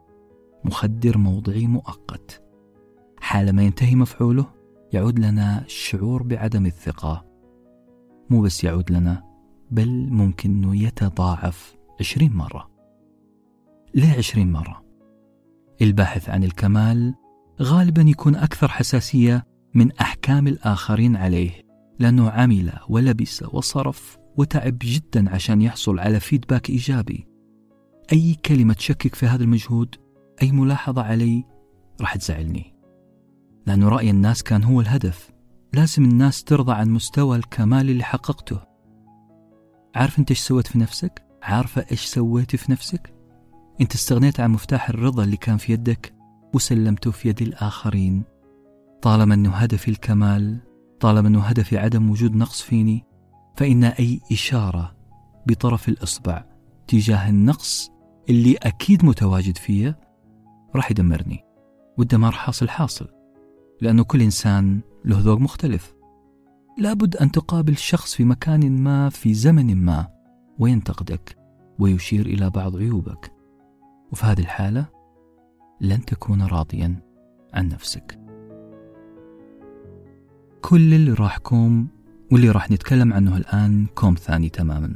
[0.64, 2.41] مخدر موضعي مؤقت.
[3.22, 4.46] حالما ينتهي مفعوله
[4.92, 7.24] يعود لنا الشعور بعدم الثقة.
[8.30, 9.22] مو بس يعود لنا
[9.70, 12.70] بل ممكن إنه يتضاعف عشرين مرة.
[13.94, 14.84] ليه عشرين مرة.
[15.82, 17.14] الباحث عن الكمال
[17.62, 21.50] غالبا يكون أكثر حساسية من أحكام الآخرين عليه
[21.98, 27.26] لأنه عمل ولبس وصرف وتعب جدا عشان يحصل على فيدباك إيجابي.
[28.12, 29.94] أي كلمة تشكك في هذا المجهود
[30.42, 31.44] أي ملاحظة علي
[32.00, 32.71] راح تزعلني.
[33.66, 35.32] لأنه رأي الناس كان هو الهدف.
[35.74, 38.60] لازم الناس ترضى عن مستوى الكمال اللي حققته.
[39.94, 43.14] عارف أنت إيش سويت في نفسك؟ عارفة إيش سويتي في نفسك؟
[43.80, 46.14] أنت استغنيت عن مفتاح الرضا اللي كان في يدك
[46.54, 48.22] وسلمته في يد الآخرين.
[49.02, 50.58] طالما أنه هدفي الكمال
[51.00, 53.04] طالما أنه هدفي عدم وجود نقص فيني
[53.56, 54.96] فإن أي إشارة
[55.46, 56.44] بطرف الإصبع
[56.86, 57.90] تجاه النقص
[58.30, 60.00] اللي أكيد متواجد فيه
[60.74, 61.44] راح يدمرني.
[61.98, 63.21] والدمار حاصل حاصل.
[63.82, 65.94] لأنه كل إنسان له ذوق مختلف.
[66.78, 70.08] لابد أن تقابل شخص في مكان ما في زمن ما
[70.58, 71.36] وينتقدك
[71.78, 73.32] ويشير إلى بعض عيوبك.
[74.12, 74.86] وفي هذه الحالة
[75.80, 77.02] لن تكون راضيا
[77.54, 78.18] عن نفسك.
[80.60, 81.88] كل اللي راح كوم
[82.32, 84.94] واللي راح نتكلم عنه الآن كوم ثاني تماما.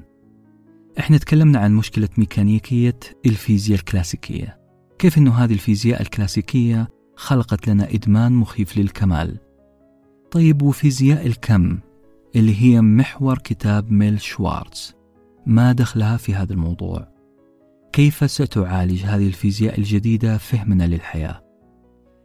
[0.99, 4.59] إحنا تكلمنا عن مشكلة ميكانيكية الفيزياء الكلاسيكية.
[4.99, 9.37] كيف إنه هذه الفيزياء الكلاسيكية خلقت لنا إدمان مخيف للكمال.
[10.31, 11.79] طيب وفيزياء الكم
[12.37, 14.95] اللي هي محور كتاب ميل شوارتز؟
[15.47, 17.09] ما دخلها في هذا الموضوع؟
[17.93, 21.43] كيف ستعالج هذه الفيزياء الجديدة فهمنا للحياة؟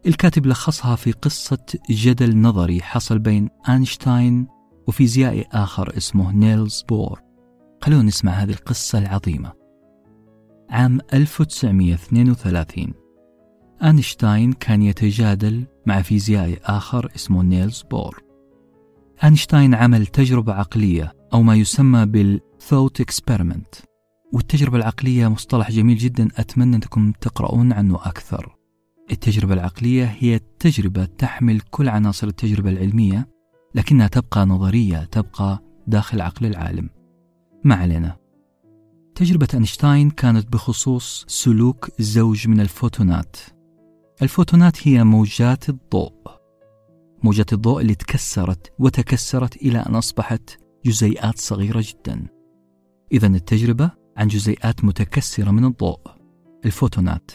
[0.08, 4.48] الكاتب لخصها في قصة جدل نظري حصل بين أينشتاين
[4.88, 7.22] وفيزيائي آخر اسمه نيلز بور.
[7.82, 9.52] خلونا نسمع هذه القصة العظيمة.
[10.70, 13.01] عام 1932
[13.84, 18.24] أينشتاين كان يتجادل مع فيزيائي آخر اسمه نيلز بور.
[19.24, 23.76] أينشتاين عمل تجربة عقلية أو ما يسمى بال thought experiment.
[24.34, 28.56] والتجربة العقلية مصطلح جميل جدا أتمنى أنكم تقرؤون عنه أكثر.
[29.12, 33.28] التجربة العقلية هي تجربة تحمل كل عناصر التجربة العلمية
[33.76, 36.90] لكنها تبقى نظرية تبقى داخل عقل العالم.
[37.64, 38.18] ما علينا.
[39.16, 43.38] تجربة أينشتاين كانت بخصوص سلوك زوج من الفوتونات.
[44.22, 46.14] الفوتونات هي موجات الضوء
[47.24, 52.28] موجات الضوء اللي تكسرت وتكسرت إلى أن أصبحت جزيئات صغيرة جدا.
[53.12, 56.00] إذا التجربة عن جزيئات متكسرة من الضوء.
[56.66, 57.32] الفوتونات.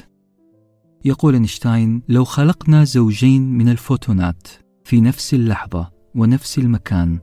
[1.05, 4.49] يقول إينشتاين لو خلقنا زوجين من الفوتونات
[4.85, 7.21] في نفس اللحظة ونفس المكان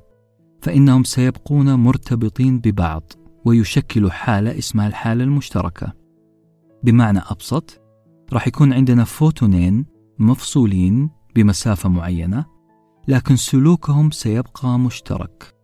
[0.62, 3.13] فإنهم سيبقون مرتبطين ببعض
[3.45, 5.93] ويشكلوا حالة اسمها الحالة المشتركة.
[6.84, 7.83] بمعنى أبسط
[8.34, 9.86] راح يكون عندنا فوتونين
[10.20, 12.46] مفصولين بمسافة معينة
[13.08, 15.56] لكن سلوكهم سيبقى مشترك.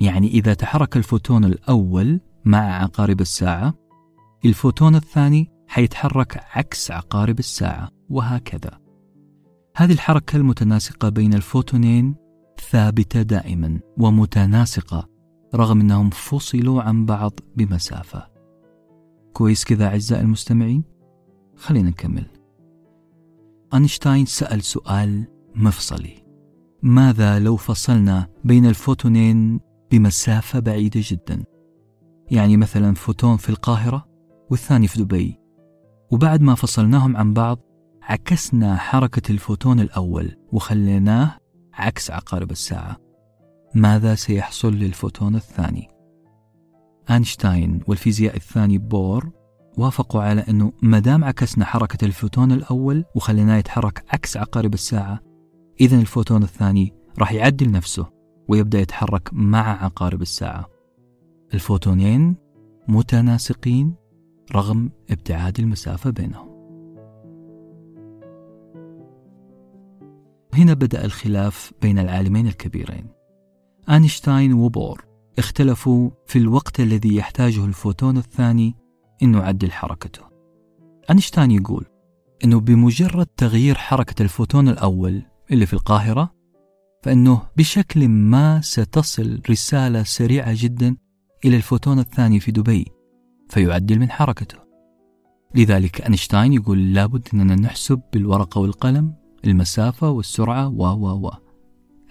[0.00, 3.74] يعني إذا تحرك الفوتون الأول مع عقارب الساعة
[4.44, 8.78] الفوتون الثاني حيتحرك عكس عقارب الساعة وهكذا.
[9.76, 12.14] هذه الحركة المتناسقة بين الفوتونين
[12.70, 15.08] ثابتة دائما ومتناسقة
[15.54, 18.26] رغم أنهم فصلوا عن بعض بمسافة.
[19.32, 20.95] كويس كذا أعزائي المستمعين؟
[21.56, 22.26] خلينا نكمل.
[23.74, 26.26] أينشتاين سأل سؤال مفصلي.
[26.82, 31.44] ماذا لو فصلنا بين الفوتونين بمسافة بعيدة جدا؟
[32.30, 34.06] يعني مثلا فوتون في القاهرة
[34.50, 35.40] والثاني في دبي.
[36.12, 37.58] وبعد ما فصلناهم عن بعض
[38.02, 41.38] عكسنا حركة الفوتون الأول وخليناه
[41.74, 42.96] عكس عقارب الساعة.
[43.74, 45.88] ماذا سيحصل للفوتون الثاني؟
[47.10, 49.30] أينشتاين والفيزيائي الثاني بور
[49.76, 55.20] وافقوا على أنه ما دام عكسنا حركة الفوتون الأول وخليناه يتحرك عكس عقارب الساعة
[55.80, 58.06] إذا الفوتون الثاني راح يعدل نفسه
[58.48, 60.66] ويبدأ يتحرك مع عقارب الساعة.
[61.54, 62.36] الفوتونين
[62.88, 63.94] متناسقين
[64.52, 66.56] رغم ابتعاد المسافة بينهم.
[70.54, 73.06] هنا بدأ الخلاف بين العالمين الكبيرين.
[73.90, 75.04] أينشتاين وبور
[75.38, 78.74] اختلفوا في الوقت الذي يحتاجه الفوتون الثاني
[79.22, 80.22] انه يعدل حركته.
[81.10, 81.84] أينشتاين يقول
[82.44, 86.32] إنه بمجرد تغيير حركة الفوتون الأول اللي في القاهرة
[87.02, 90.96] فإنه بشكل ما ستصل رسالة سريعة جدا
[91.44, 92.86] إلى الفوتون الثاني في دبي
[93.48, 94.58] فيعدل من حركته.
[95.54, 101.30] لذلك أينشتاين يقول لابد أننا نحسب بالورقة والقلم المسافة والسرعة و و و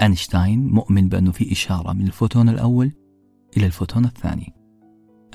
[0.01, 2.91] أينشتاين مؤمن بأنه في إشارة من الفوتون الأول
[3.57, 4.53] إلى الفوتون الثاني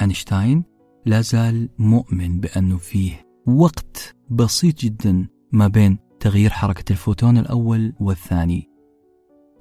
[0.01, 0.65] أينشتاين
[1.07, 8.69] لا زال مؤمن بأنه فيه وقت بسيط جدا ما بين تغيير حركة الفوتون الأول والثاني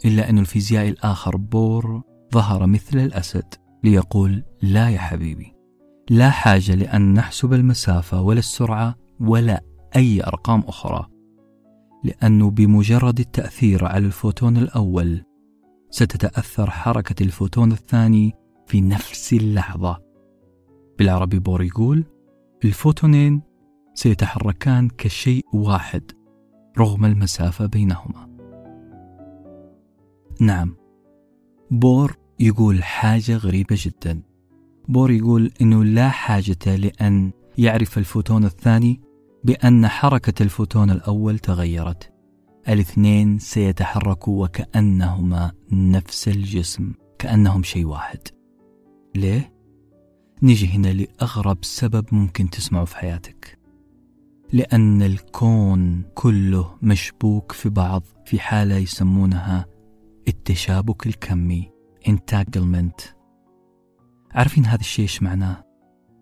[0.05, 2.01] إلا أن الفيزيائي الآخر بور
[2.33, 5.55] ظهر مثل الأسد ليقول لا يا حبيبي
[6.09, 9.63] لا حاجة لأن نحسب المسافة ولا السرعة ولا
[9.95, 11.07] أي أرقام أخرى
[12.03, 15.23] لأنه بمجرد التأثير على الفوتون الأول
[15.89, 18.33] ستتأثر حركة الفوتون الثاني
[18.67, 20.08] في نفس اللحظة.
[20.99, 22.05] بالعربي بور يقول
[22.65, 23.41] الفوتونين
[23.93, 26.11] سيتحركان كشيء واحد
[26.77, 28.29] رغم المسافة بينهما.
[30.41, 30.75] نعم.
[31.71, 34.21] بور يقول حاجة غريبة جدا.
[34.87, 39.01] بور يقول أنه لا حاجة لأن يعرف الفوتون الثاني
[39.43, 42.13] بأن حركة الفوتون الأول تغيرت.
[42.69, 48.19] الاثنين سيتحركوا وكأنهما نفس الجسم كأنهم شيء واحد.
[49.15, 49.58] ليه؟
[50.43, 53.59] نيجي هنا لأغرب سبب ممكن تسمعه في حياتك.
[54.53, 59.65] لأن الكون كله مشبوك في بعض في حالة يسمونها
[60.27, 61.71] التشابك الكمي
[62.09, 63.03] entanglement.
[64.31, 65.63] عارفين هذا الشيء إيش معناه؟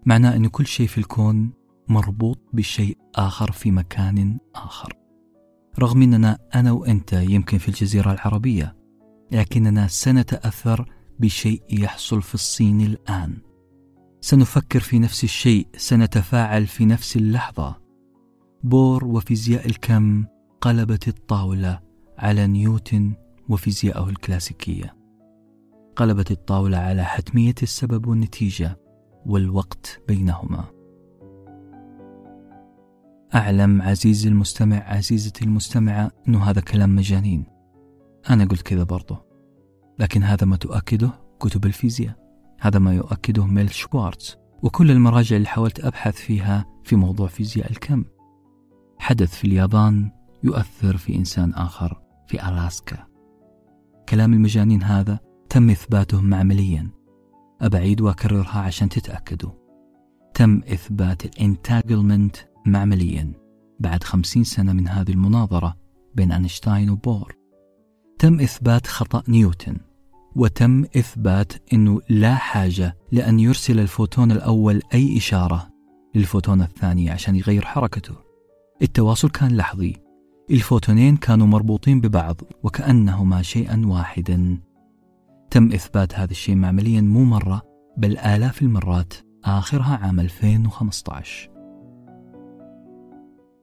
[0.06, 1.53] معناه أن كل شيء في الكون
[1.88, 4.93] مربوط بشيء آخر في مكان آخر.
[5.80, 8.75] رغم أننا أنا وأنت يمكن في الجزيرة العربية
[9.32, 13.46] لكننا سنتأثر بشيء يحصل في الصين الآن.
[14.21, 17.75] سنفكر في نفس الشيء سنتفاعل في نفس اللحظة.
[18.63, 20.25] بور وفيزياء الكم
[20.62, 21.80] قلبت الطاولة
[22.17, 23.13] على نيوتن
[23.49, 24.95] وفيزياءه الكلاسيكية.
[25.95, 28.80] قلبت الطاولة على حتمية السبب والنتيجة
[29.25, 30.63] والوقت بينهما.
[33.36, 37.45] أعلم عزيزي المستمع عزيزتي المستمعة أنه هذا كلام مجانين.
[38.30, 39.25] أنا قلت كذا برضه
[39.99, 42.26] لكن هذا ما تؤكده كتب الفيزياء.
[42.60, 48.04] هذا ما يؤكده ميل شوارتز وكل المراجع اللي حاولت أبحث فيها في موضوع فيزياء الكم.
[49.00, 50.12] حدث في اليابان
[50.43, 53.08] يؤثر في إنسان آخر في ألاسكا.
[54.10, 56.89] كلام المجانين هذا تم إثباته معمليا.
[57.62, 59.52] أعيد وأكررها عشان تتأكدوا.
[60.34, 63.34] تم إثبات ال entanglement معمليا
[63.80, 65.76] بعد خمسين سنة من هذه المناظرة
[66.16, 67.36] بين أينشتاين وبور.
[68.20, 69.78] تم إثبات خطأ نيوتن
[70.38, 75.69] وتم إثبات أنه لا حاجة لأن يرسل الفوتون الأول أي إشارة
[76.15, 78.15] للفوتون الثاني عشان يغير حركته.
[78.81, 79.95] التواصل كان لحظي.
[80.51, 84.59] الفوتونين كانوا مربوطين ببعض وكأنهما شيئا واحدا.
[85.51, 87.61] تم إثبات هذا الشيء معمليا مو مرة
[87.97, 89.13] بل آلاف المرات
[89.45, 91.49] آخرها عام 2015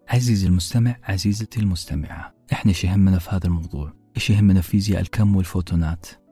[0.09, 5.37] عزيزي المستمع عزيزتي المستمعة إحنا إيش يهمنا في هذا الموضوع؟ إيش يهمنا في فيزياء الكم
[5.37, 6.24] والفوتونات؟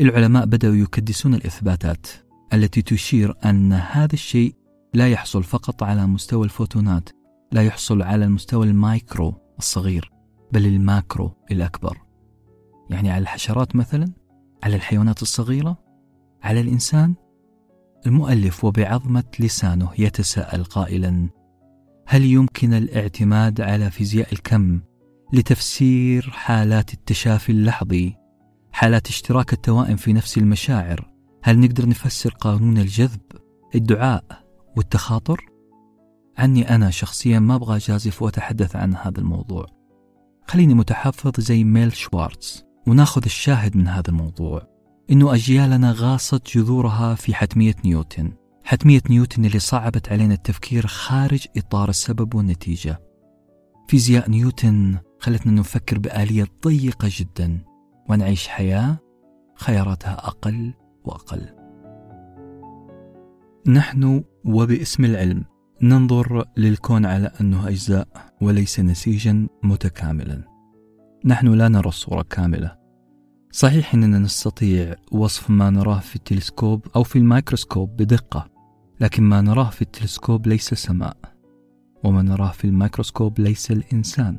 [0.00, 2.06] العلماء بدأوا يكدسون الإثباتات
[2.52, 4.54] التي تشير أن هذا الشيء
[4.94, 7.08] لا يحصل فقط على مستوى الفوتونات
[7.52, 10.10] لا يحصل على المستوى المايكرو الصغير
[10.52, 11.98] بل ال macro الأكبر.
[12.90, 14.12] يعني على الحشرات مثلا
[14.62, 15.78] على الحيوانات الصغيرة
[16.42, 17.14] على الإنسان.
[18.06, 21.28] المؤلف وبعظمة لسانه يتساءل قائلا
[22.06, 24.80] هل يمكن الاعتماد على فيزياء الكم
[25.32, 28.23] لتفسير حالات التشافي اللحظي؟
[28.74, 31.10] حالات اشتراك التوائم في نفس المشاعر.
[31.42, 33.20] هل نقدر نفسر قانون الجذب
[33.74, 34.24] الدعاء
[34.76, 35.40] والتخاطر؟
[36.38, 39.66] عني أنا شخصيا ما أبغى أجازف وأتحدث عن هذا الموضوع.
[40.48, 44.62] خليني متحفظ زي ميل شوارتز وناخذ الشاهد من هذا الموضوع.
[45.10, 48.32] إنه أجيالنا غاصت جذورها في حتمية نيوتن.
[48.64, 53.00] حتمية نيوتن اللي صعبت علينا التفكير خارج إطار السبب والنتيجة.
[53.88, 57.73] فيزياء نيوتن خلتنا نفكر بآلية ضيقة جدا.
[58.08, 58.98] ونعيش حياة
[59.54, 60.74] خياراتها أقل
[61.04, 61.48] وأقل.
[63.66, 65.44] نحن وباسم العلم
[65.82, 68.08] ننظر للكون على أنه أجزاء
[68.42, 70.42] وليس نسيجا متكاملا.
[71.24, 72.76] نحن لا نرى الصورة كاملة.
[73.50, 78.48] صحيح أننا نستطيع وصف ما نراه في التلسكوب أو في الميكروسكوب بدقة
[79.00, 81.16] لكن ما نراه في التلسكوب ليس سماء
[82.04, 84.38] وما نراه في الميكروسكوب ليس الإنسان.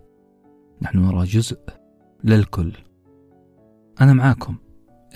[0.81, 1.59] نحن نرى جزء
[2.23, 2.71] للكل.
[4.01, 4.55] أنا معاكم.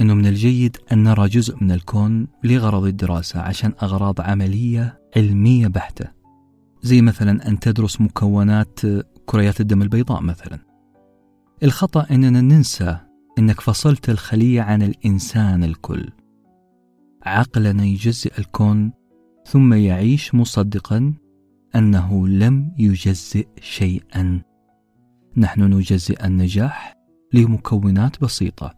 [0.02, 6.06] أنه من الجيد أن نرى جزء من الكون لغرض الدراسة عشان أغراض عملية علمية بحتة.
[6.82, 8.80] زي مثلا أن تدرس مكونات
[9.26, 10.60] كريات الدم البيضاء مثلا.
[11.64, 12.98] الخطأ أننا ننسى
[13.40, 16.10] أنك فصلت الخلية عن الإنسان الكل.
[17.24, 18.92] عقلنا يجزئ الكون
[19.46, 21.14] ثم يعيش مصدقا
[21.76, 24.42] أنه لم يجزئ شيئا.
[25.38, 26.99] نحن نجزئ النجاح
[27.34, 28.74] لمكونات بسيطة.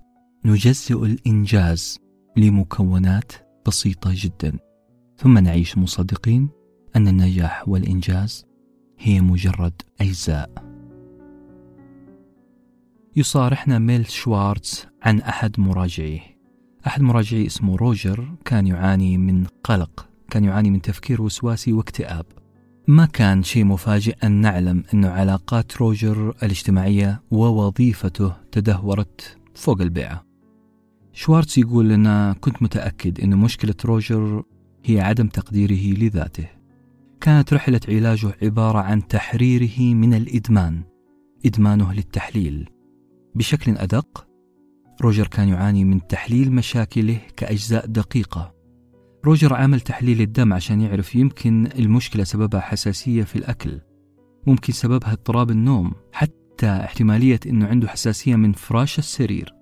[0.46, 2.00] نجزئ الإنجاز
[2.38, 3.32] لمكونات
[3.68, 4.60] بسيطة جدا.
[5.18, 6.50] ثم نعيش مصدقين
[6.96, 8.46] أن النجاح والإنجاز
[9.00, 10.50] هي مجرد أجزاء.
[13.16, 16.22] يصارحنا ميل شوارتز عن أحد مراجعيه.
[16.88, 22.26] أحد مراجعيه اسمه روجر كان يعاني من قلق كان يعاني من تفكير وسواسي واكتئاب.
[22.88, 30.26] ما كان شيء مفاجئ أن نعلم أن علاقات روجر الاجتماعية ووظيفته تدهورت فوق البيعة.
[31.14, 34.44] شوارتز يقول أنا كنت متأكد أن مشكلة روجر
[34.86, 36.48] هي عدم تقديره لذاته.
[37.22, 40.82] كانت رحلة علاجه عبارة عن تحريره من الإدمان
[41.46, 42.70] إدمانه للتحليل.
[43.36, 44.28] بشكل أدق
[45.02, 48.61] روجر كان يعاني من تحليل مشاكله كأجزاء دقيقة.
[49.26, 53.80] روجر عمل تحليل الدم عشان يعرف يمكن المشكلة سببها حساسية في الأكل.
[54.48, 59.54] ممكن سببها اضطراب النوم حتى احتمالية أنه عنده حساسية من فراش السرير.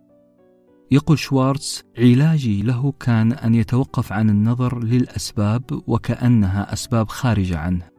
[0.92, 7.90] يقول شوارتز علاجي له كان أن يتوقف عن النظر للأسباب وكأنها أسباب خارجة عنه.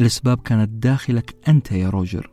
[0.00, 2.30] الأسباب كانت داخلك أنت يا روجر.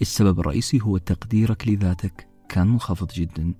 [0.00, 2.28] السبب الرئيسي هو تقديرك لذاتك.
[2.48, 3.54] كان منخفض جدا.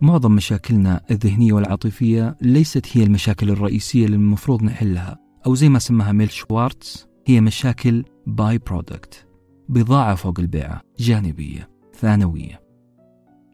[0.00, 6.12] معظم مشاكلنا الذهنية والعاطفية ليست هي المشاكل الرئيسية اللي المفروض نحلها أو زي ما سماها
[6.12, 9.26] ميل شوارتز هي مشاكل by-product
[9.68, 12.60] بضاعة فوق البيعة جانبية ثانوية.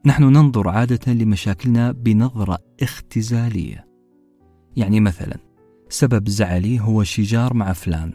[0.05, 3.87] نحن ننظر عادة لمشاكلنا بنظرة اختزالية.
[4.75, 5.37] يعني مثلا
[5.89, 8.13] سبب زعلي هو شجار مع فلان.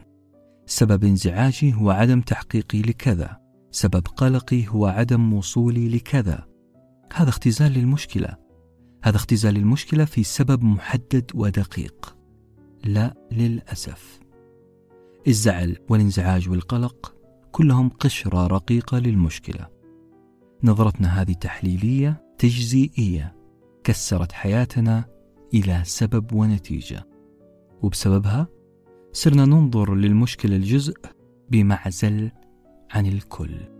[0.66, 3.36] سبب انزعاجي هو عدم تحقيقي لكذا.
[3.70, 6.49] سبب قلقي هو عدم وصولي لكذا.
[7.14, 8.36] هذا اختزال للمشكلة.
[9.04, 12.16] هذا اختزال للمشكلة في سبب محدد ودقيق.
[12.84, 14.20] لا للأسف.
[15.28, 17.14] الزعل والانزعاج والقلق
[17.52, 19.68] كلهم قشرة رقيقة للمشكلة.
[20.64, 23.36] نظرتنا هذه تحليلية تجزئية
[23.84, 25.04] كسرت حياتنا
[25.54, 27.06] إلى سبب ونتيجة.
[27.82, 28.48] وبسببها
[29.12, 30.94] صرنا ننظر للمشكلة الجزء
[31.50, 32.30] بمعزل
[32.90, 33.79] عن الكل.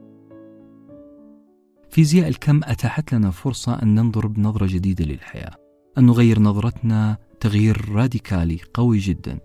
[1.91, 5.57] فيزياء الكم أتاحت لنا فرصة أن ننظر بنظرة جديدة للحياة،
[5.99, 9.41] أن نغير نظرتنا تغيير راديكالي قوي جدا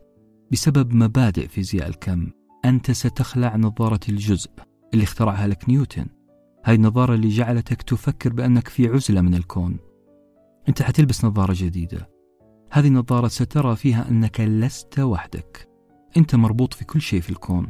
[0.52, 2.28] بسبب مبادئ فيزياء الكم.
[2.66, 4.52] أنت ستخلع نظارة الجزء
[4.94, 6.06] اللي اخترعها لك نيوتن.
[6.66, 9.78] هاي النظارة اللي جعلتك تفكر بأنك في عزلة من الكون.
[10.70, 12.10] أنت حتلبس نظارة جديدة.
[12.72, 15.70] هذه النظارة سترى فيها أنك لست وحدك.
[16.18, 17.70] أنت مربوط في كل شيء في الكون.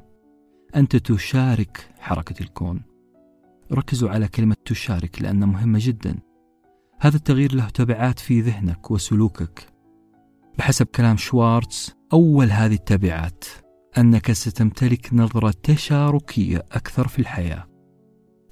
[0.76, 2.95] أنت تشارك حركة الكون
[3.72, 6.20] ركزوا على كلمة تشارك لأنها مهمة جدا.
[6.99, 9.68] هذا التغيير له تبعات في ذهنك وسلوكك.
[10.57, 13.43] بحسب كلام شوارتز أول هذه التبعات
[13.97, 17.68] أنك ستمتلك نظرة تشاركية أكثر في الحياة.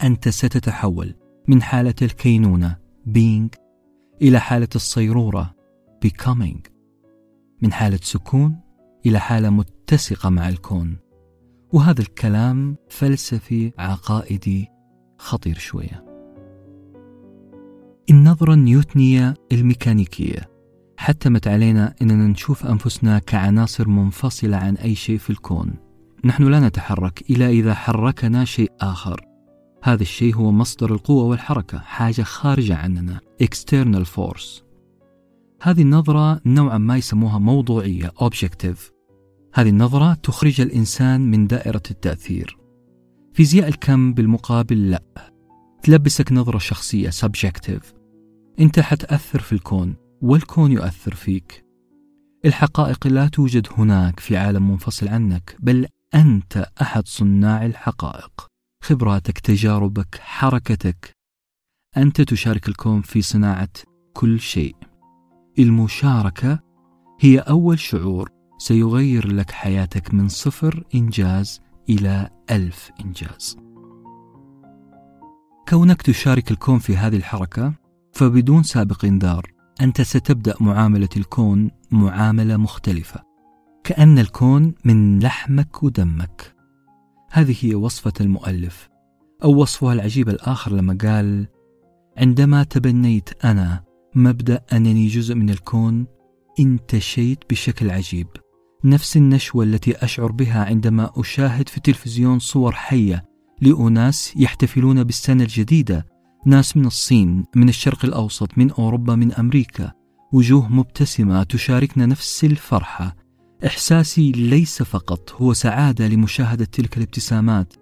[0.04, 1.16] أنت ستتحول
[1.48, 2.78] من حالة الكينونة
[3.10, 3.50] being
[4.22, 5.56] إلى حالة الصيرورة
[6.06, 6.70] becoming.
[7.62, 8.60] من حالة سكون
[9.06, 10.98] إلى حالة متسقة مع الكون.
[11.74, 14.73] وهذا الكلام فلسفي عقائدي
[15.24, 16.06] خطير شوية.
[18.10, 20.50] النظرة النيوتنية الميكانيكية.
[20.98, 25.74] حتمت علينا أننا نشوف أنفسنا كعناصر منفصلة عن أي شيء في الكون.
[26.26, 29.22] نحن لا نتحرك إلا إذا حركنا شيء آخر.
[29.84, 34.64] هذا الشيء هو مصدر القوة والحركة حاجة خارجة عننا external force.
[35.62, 38.80] هذه النظرة نوعا ما يسموها موضوعية objective.
[39.54, 42.63] هذه النظرة تخرج الإنسان من دائرة التأثير.
[43.34, 45.04] فيزياء الكم بالمقابل لا.
[45.84, 47.84] تلبسك نظرة شخصية subjective.
[48.60, 51.66] أنت حتأثر في الكون والكون يؤثر فيك.
[52.46, 58.48] الحقائق لا توجد هناك في عالم منفصل عنك بل أنت أحد صناع الحقائق.
[58.84, 61.12] خبراتك تجاربك حركتك.
[61.98, 63.70] أنت تشارك الكون في صناعة
[64.14, 64.76] كل شيء.
[65.60, 66.60] المشاركة
[67.20, 68.30] هي أول شعور.
[68.58, 73.58] سيغير لك حياتك من صفر إنجاز إلى ألف إنجاز.
[75.70, 77.74] كونك تشارك الكون في هذه الحركة
[78.14, 83.24] فبدون سابق إنذار أنت ستبدأ معاملة الكون معاملة مختلفة.
[83.84, 86.56] كأن الكون من لحمك ودمك.
[87.32, 88.90] هذه هي وصفة المؤلف
[89.44, 91.48] أو وصفها العجيب الآخر لما قال
[92.18, 93.84] عندما تبنيت أنا
[94.16, 96.06] مبدأ أنني جزء من الكون
[96.60, 98.28] انتشيت بشكل عجيب.
[98.86, 103.26] نفس النشوة التي أشعر بها عندما أشاهد في التلفزيون صور حية
[103.62, 106.06] لأناس يحتفلون بالسنة الجديدة.
[106.46, 109.92] ناس من الصين من الشرق الأوسط من أوروبا من أمريكا.
[110.34, 113.16] وجوه مبتسمة تشاركنا نفس الفرحة.
[113.66, 117.74] إحساسي ليس فقط هو سعادة لمشاهدة تلك الابتسامات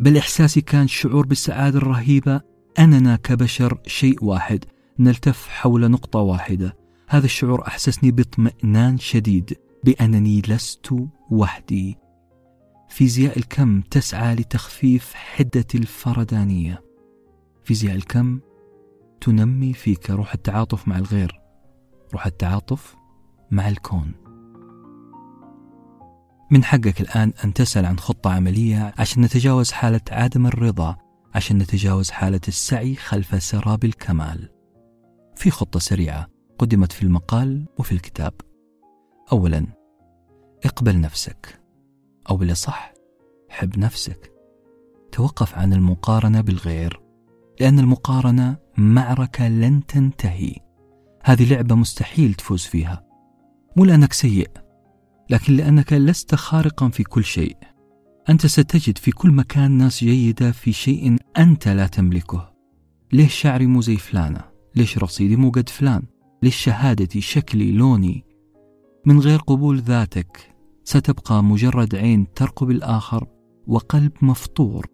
[0.00, 2.40] بل إحساسي كان شعور بالسعادة الرهيبة.
[2.78, 4.64] أننا كبشر شيء واحد
[4.98, 6.76] نلتف حول نقطة واحدة.
[7.08, 9.65] هذا الشعور أحسسني باطمئنان شديد.
[9.86, 10.94] بأنني لست
[11.30, 11.98] وحدي.
[12.88, 16.82] فيزياء الكم تسعى لتخفيف حدة الفردانية
[17.64, 18.40] فيزياء الكم
[19.20, 21.40] تنمي فيك روح التعاطف مع الغير
[22.12, 22.96] روح التعاطف
[23.50, 24.12] مع الكون.
[26.50, 30.96] من حقك الآن أن تسأل عن خطة عملية عشان نتجاوز حالة عدم الرضا
[31.34, 34.50] عشان نتجاوز حالة السعي خلف سراب الكمال.
[35.36, 36.26] في خطة سريعة
[36.58, 38.32] قدمت في المقال وفي الكتاب.
[39.32, 39.75] أولا
[40.64, 41.60] اقبل نفسك
[42.30, 42.92] أو بالأصح
[43.48, 44.32] حب نفسك.
[45.12, 47.00] توقف عن المقارنة بالغير
[47.60, 50.54] لأن المقارنة معركة لن تنتهي.
[51.24, 53.06] هذه لعبة مستحيل تفوز فيها.
[53.76, 54.50] مو لأنك سيء
[55.30, 57.56] لكن لأنك لست خارقا في كل شيء.
[58.28, 62.52] أنت ستجد في كل مكان ناس جيدة في شيء أنت لا تملكه.
[63.12, 64.44] ليش شعري مو زي فلانة؟
[64.74, 66.02] ليش رصيدي مو قد فلان؟
[66.42, 68.24] ليش شهادتي شكلي لوني
[69.06, 70.54] من غير قبول ذاتك
[70.84, 73.26] ستبقى مجرد عين ترقب الآخر
[73.66, 74.86] وقلب مفطور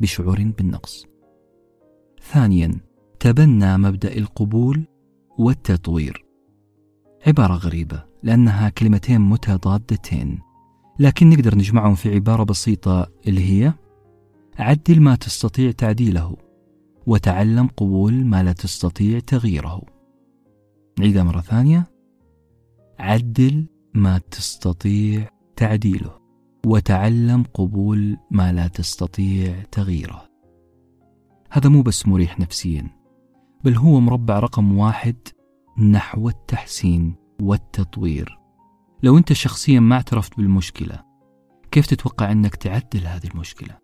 [0.00, 1.06] بشعور بالنقص.
[2.32, 2.80] ثانيا
[3.20, 4.86] تبنى مبدأ القبول
[5.38, 6.24] والتطوير.
[7.26, 10.38] عبارة غريبة لأنها كلمتين متضادتين
[10.98, 13.72] لكن نقدر نجمعهم في عبارة بسيطة اللي هي
[14.58, 16.36] عدل ما تستطيع تعديله
[17.06, 19.82] وتعلم قبول ما لا تستطيع تغييره.
[20.98, 21.97] نعيدها مرة ثانية
[22.98, 26.18] عدل ما تستطيع تعديله
[26.66, 30.28] وتعلم قبول ما لا تستطيع تغييره
[31.50, 32.90] هذا مو بس مريح نفسيا
[33.64, 35.16] بل هو مربع رقم واحد
[35.78, 38.38] نحو التحسين والتطوير
[39.02, 41.08] لو أنت شخصيا ما اعترفت بالمشكلة
[41.70, 43.78] كيف تتوقع أنك تعدل هذه المشكلة؟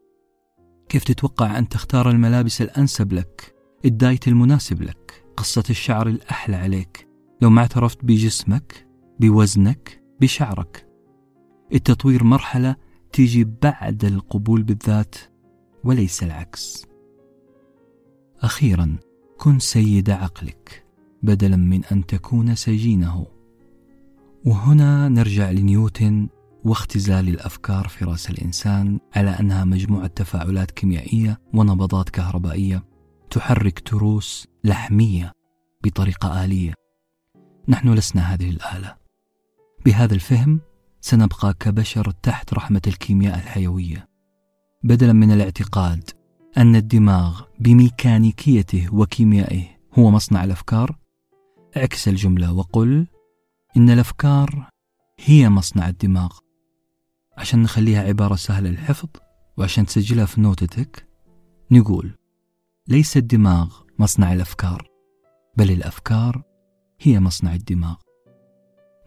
[0.88, 3.54] كيف تتوقع أن تختار الملابس الأنسب لك؟
[3.84, 7.08] الدايت المناسب لك؟ قصة الشعر الأحلى عليك؟
[7.42, 8.86] لو ما اعترفت بجسمك
[9.20, 10.86] بوزنك بشعرك.
[11.74, 12.76] التطوير مرحلة
[13.12, 15.14] تيجي بعد القبول بالذات
[15.84, 16.86] وليس العكس.
[18.40, 18.96] أخيرا
[19.38, 20.86] كن سيد عقلك
[21.22, 23.26] بدلا من أن تكون سجينه.
[24.44, 26.28] وهنا نرجع لنيوتن
[26.64, 32.84] واختزال الأفكار في رأس الإنسان على أنها مجموعة تفاعلات كيميائية ونبضات كهربائية
[33.30, 35.32] تحرك تروس لحمية
[35.84, 36.74] بطريقة آلية.
[37.68, 39.03] نحن لسنا هذه الآلة.
[39.85, 40.61] بهذا الفهم
[41.01, 44.09] سنبقى كبشر تحت رحمة الكيمياء الحيوية.
[44.82, 46.11] بدلا من الاعتقاد
[46.57, 49.64] أن الدماغ بميكانيكيته وكيميائه
[49.99, 50.99] هو مصنع الأفكار
[51.76, 53.07] اعكس الجملة وقل
[53.76, 54.68] إن الأفكار
[55.20, 56.39] هي مصنع الدماغ.
[57.39, 59.09] عشان نخليها عبارة سهلة للحفظ
[59.57, 61.09] وعشان تسجلها في نوتتك
[61.70, 62.14] نقول
[62.89, 64.89] ليس الدماغ مصنع الأفكار
[65.57, 66.43] بل الأفكار
[67.01, 68.03] هي مصنع الدماغ.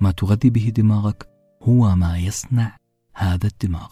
[0.01, 1.29] ما تغذي به دماغك
[1.63, 2.77] هو ما يصنع
[3.13, 3.89] هذا الدماغ.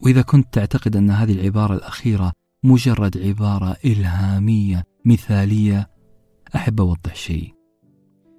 [0.00, 2.32] وإذا كنت تعتقد أن هذه العبارة الأخيرة
[2.64, 5.90] مجرد عبارة إلهامية مثالية
[6.54, 7.54] أحب أوضح شيء.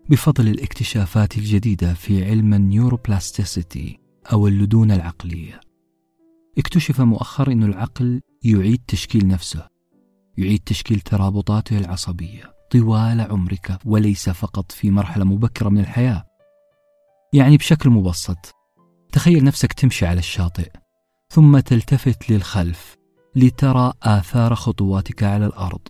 [0.09, 3.99] بفضل الاكتشافات الجديدة في علم النيوروبلاستيسيتي
[4.33, 5.59] أو اللدونة العقلية.
[6.57, 9.67] اكتشف مؤخرا أن العقل يعيد تشكيل نفسه
[10.37, 16.25] يعيد تشكيل ترابطاته العصبية طوال عمرك وليس فقط في مرحلة مبكرة من الحياة.
[17.33, 18.55] يعني بشكل مبسط.
[19.11, 20.71] تخيل نفسك تمشي على الشاطئ
[21.29, 22.97] ثم تلتفت للخلف
[23.35, 25.87] لترى آثار خطواتك على الأرض.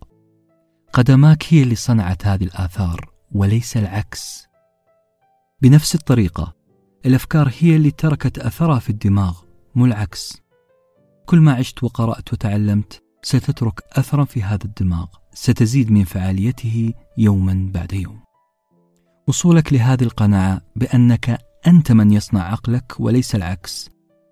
[0.94, 4.48] قدماك هي اللي صنعت هذه الآثار وليس العكس.
[5.62, 6.54] بنفس الطريقة
[7.06, 9.42] الأفكار هي اللي تركت أثرها في الدماغ
[9.76, 10.42] مو العكس.
[11.26, 17.94] كل ما عشت وقرأت وتعلمت ستترك أثرا في هذا الدماغ ستزيد من فعاليته يوما بعد
[17.94, 18.23] يوم.
[19.28, 23.90] وصولك لهذه القناعة بأنك أنت من يصنع عقلك وليس العكس.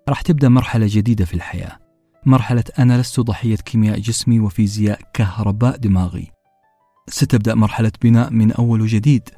[0.08, 1.78] راح تبدأ مرحلة جديدة في الحياة
[2.26, 6.30] مرحلة أنا لست ضحية كيمياء جسمي وفيزياء كهرباء دماغي.
[7.08, 9.28] ستبدأ مرحلة بناء من أول وجديد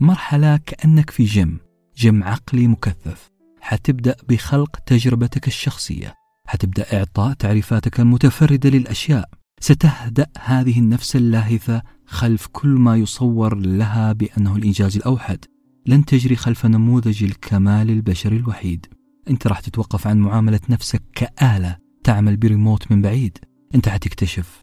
[0.00, 1.58] مرحلة كأنك في gym
[1.96, 3.30] gym عقلي مكثف.
[3.60, 6.14] حتبدأ بخلق تجربتك الشخصية
[6.46, 9.28] حتبدأ إعطاء تعريفاتك المتفردة للأشياء.
[9.60, 11.82] ستهدأ هذه النفس اللاهثة
[12.12, 15.44] خلف كل ما يصور لها بأنه الإنجاز الأوحد.
[15.86, 18.86] لن تجري خلف نموذج الكمال البشري الوحيد.
[19.30, 23.38] أنت راح تتوقف عن معاملة نفسك كآلة تعمل بريموت من بعيد.
[23.74, 24.62] أنت حتكتشف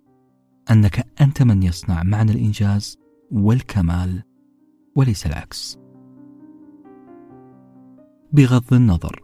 [0.72, 2.98] أنك أنت من يصنع معنى الإنجاز
[3.32, 4.24] والكمال
[4.96, 5.78] وليس العكس.
[8.34, 9.24] بغض النظر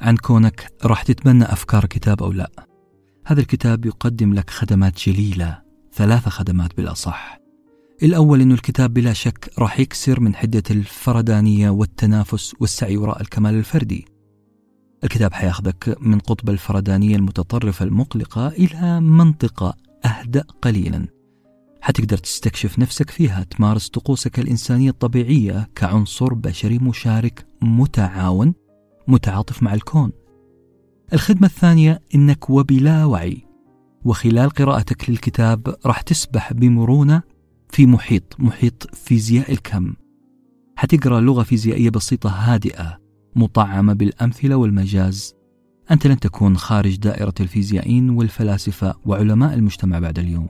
[0.00, 2.50] عن كونك راح تتبنى أفكار كتاب أو لا
[3.26, 5.62] هذا الكتاب يقدم لك خدمات جليلة
[5.92, 7.37] ثلاثة خدمات بالأصح.
[8.02, 14.06] الأول أن الكتاب بلا شك راح يكسر من حدة الفردانية والتنافس والسعي وراء الكمال الفردي.
[15.04, 21.06] الكتاب حياخذك من قطب الفردانية المتطرفة المقلقة إلى منطقة أهدأ قليلا.
[21.80, 28.54] حتقدر تستكشف نفسك فيها تمارس طقوسك الإنسانية الطبيعية كعنصر بشري مشارك متعاون
[29.08, 30.12] متعاطف مع الكون.
[31.12, 33.44] الخدمة الثانية إنك وبلا وعي.
[34.04, 37.37] وخلال قراءتك للكتاب راح تسبح بمرونة
[37.70, 39.94] في محيط محيط فيزياء الكم.
[40.76, 42.98] حتقرأ لغة فيزيائية بسيطة هادئة
[43.36, 45.34] مطعمة بالأمثلة والمجاز.
[45.90, 50.48] أنت لن تكون خارج دائرة الفيزيائيين والفلاسفة وعلماء المجتمع بعد اليوم.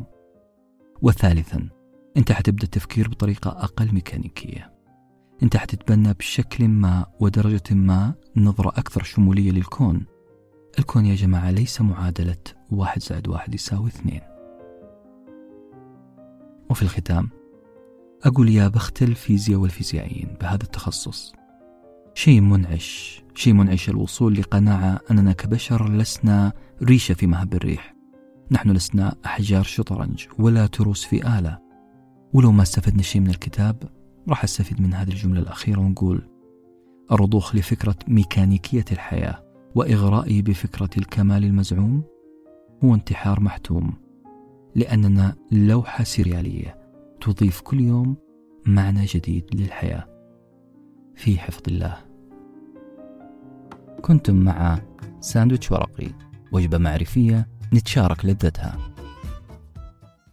[1.03, 1.69] وثالثا
[2.17, 4.73] أنت حتبدأ التفكير بطريقة أقل ميكانيكية.
[5.43, 10.07] أنت حتتبنى بشكل ما ودرجة ما نظرة أكثر شمولية للكون.
[10.79, 12.37] الكون يا جماعة ليس معادلة
[12.71, 14.21] واحد زائد واحد يساوي اثنين.
[16.71, 17.29] وفي الختام
[18.25, 21.33] أقول يا بخت الفيزياء والفيزيائيين بهذا التخصص.
[22.15, 26.53] شيء منعش شيء منعش الوصول لقناعة أننا كبشر لسنا
[26.83, 27.95] ريشة في مهب الريح.
[28.51, 31.59] نحن لسنا أحجار شطرنج ولا تروس في آلة.
[32.33, 33.83] ولو ما استفدنا شيء من الكتاب
[34.29, 36.29] راح أستفيد من هذه الجملة الأخيرة ونقول
[37.13, 39.45] الرضوخ لفكرة ميكانيكية الحياة
[39.75, 42.03] وإغرائي بفكرة الكمال المزعوم
[42.85, 44.08] هو انتحار محتوم.
[44.79, 46.79] لأننا لوحة سريالية
[47.21, 48.17] تضيف كل يوم
[48.67, 50.05] معنى جديد للحياة.
[51.17, 51.97] في حفظ الله.
[54.03, 54.79] كنتم مع
[55.21, 56.09] ساندويتش ورقي
[56.53, 58.79] وجبة معرفية نتشارك لذتها.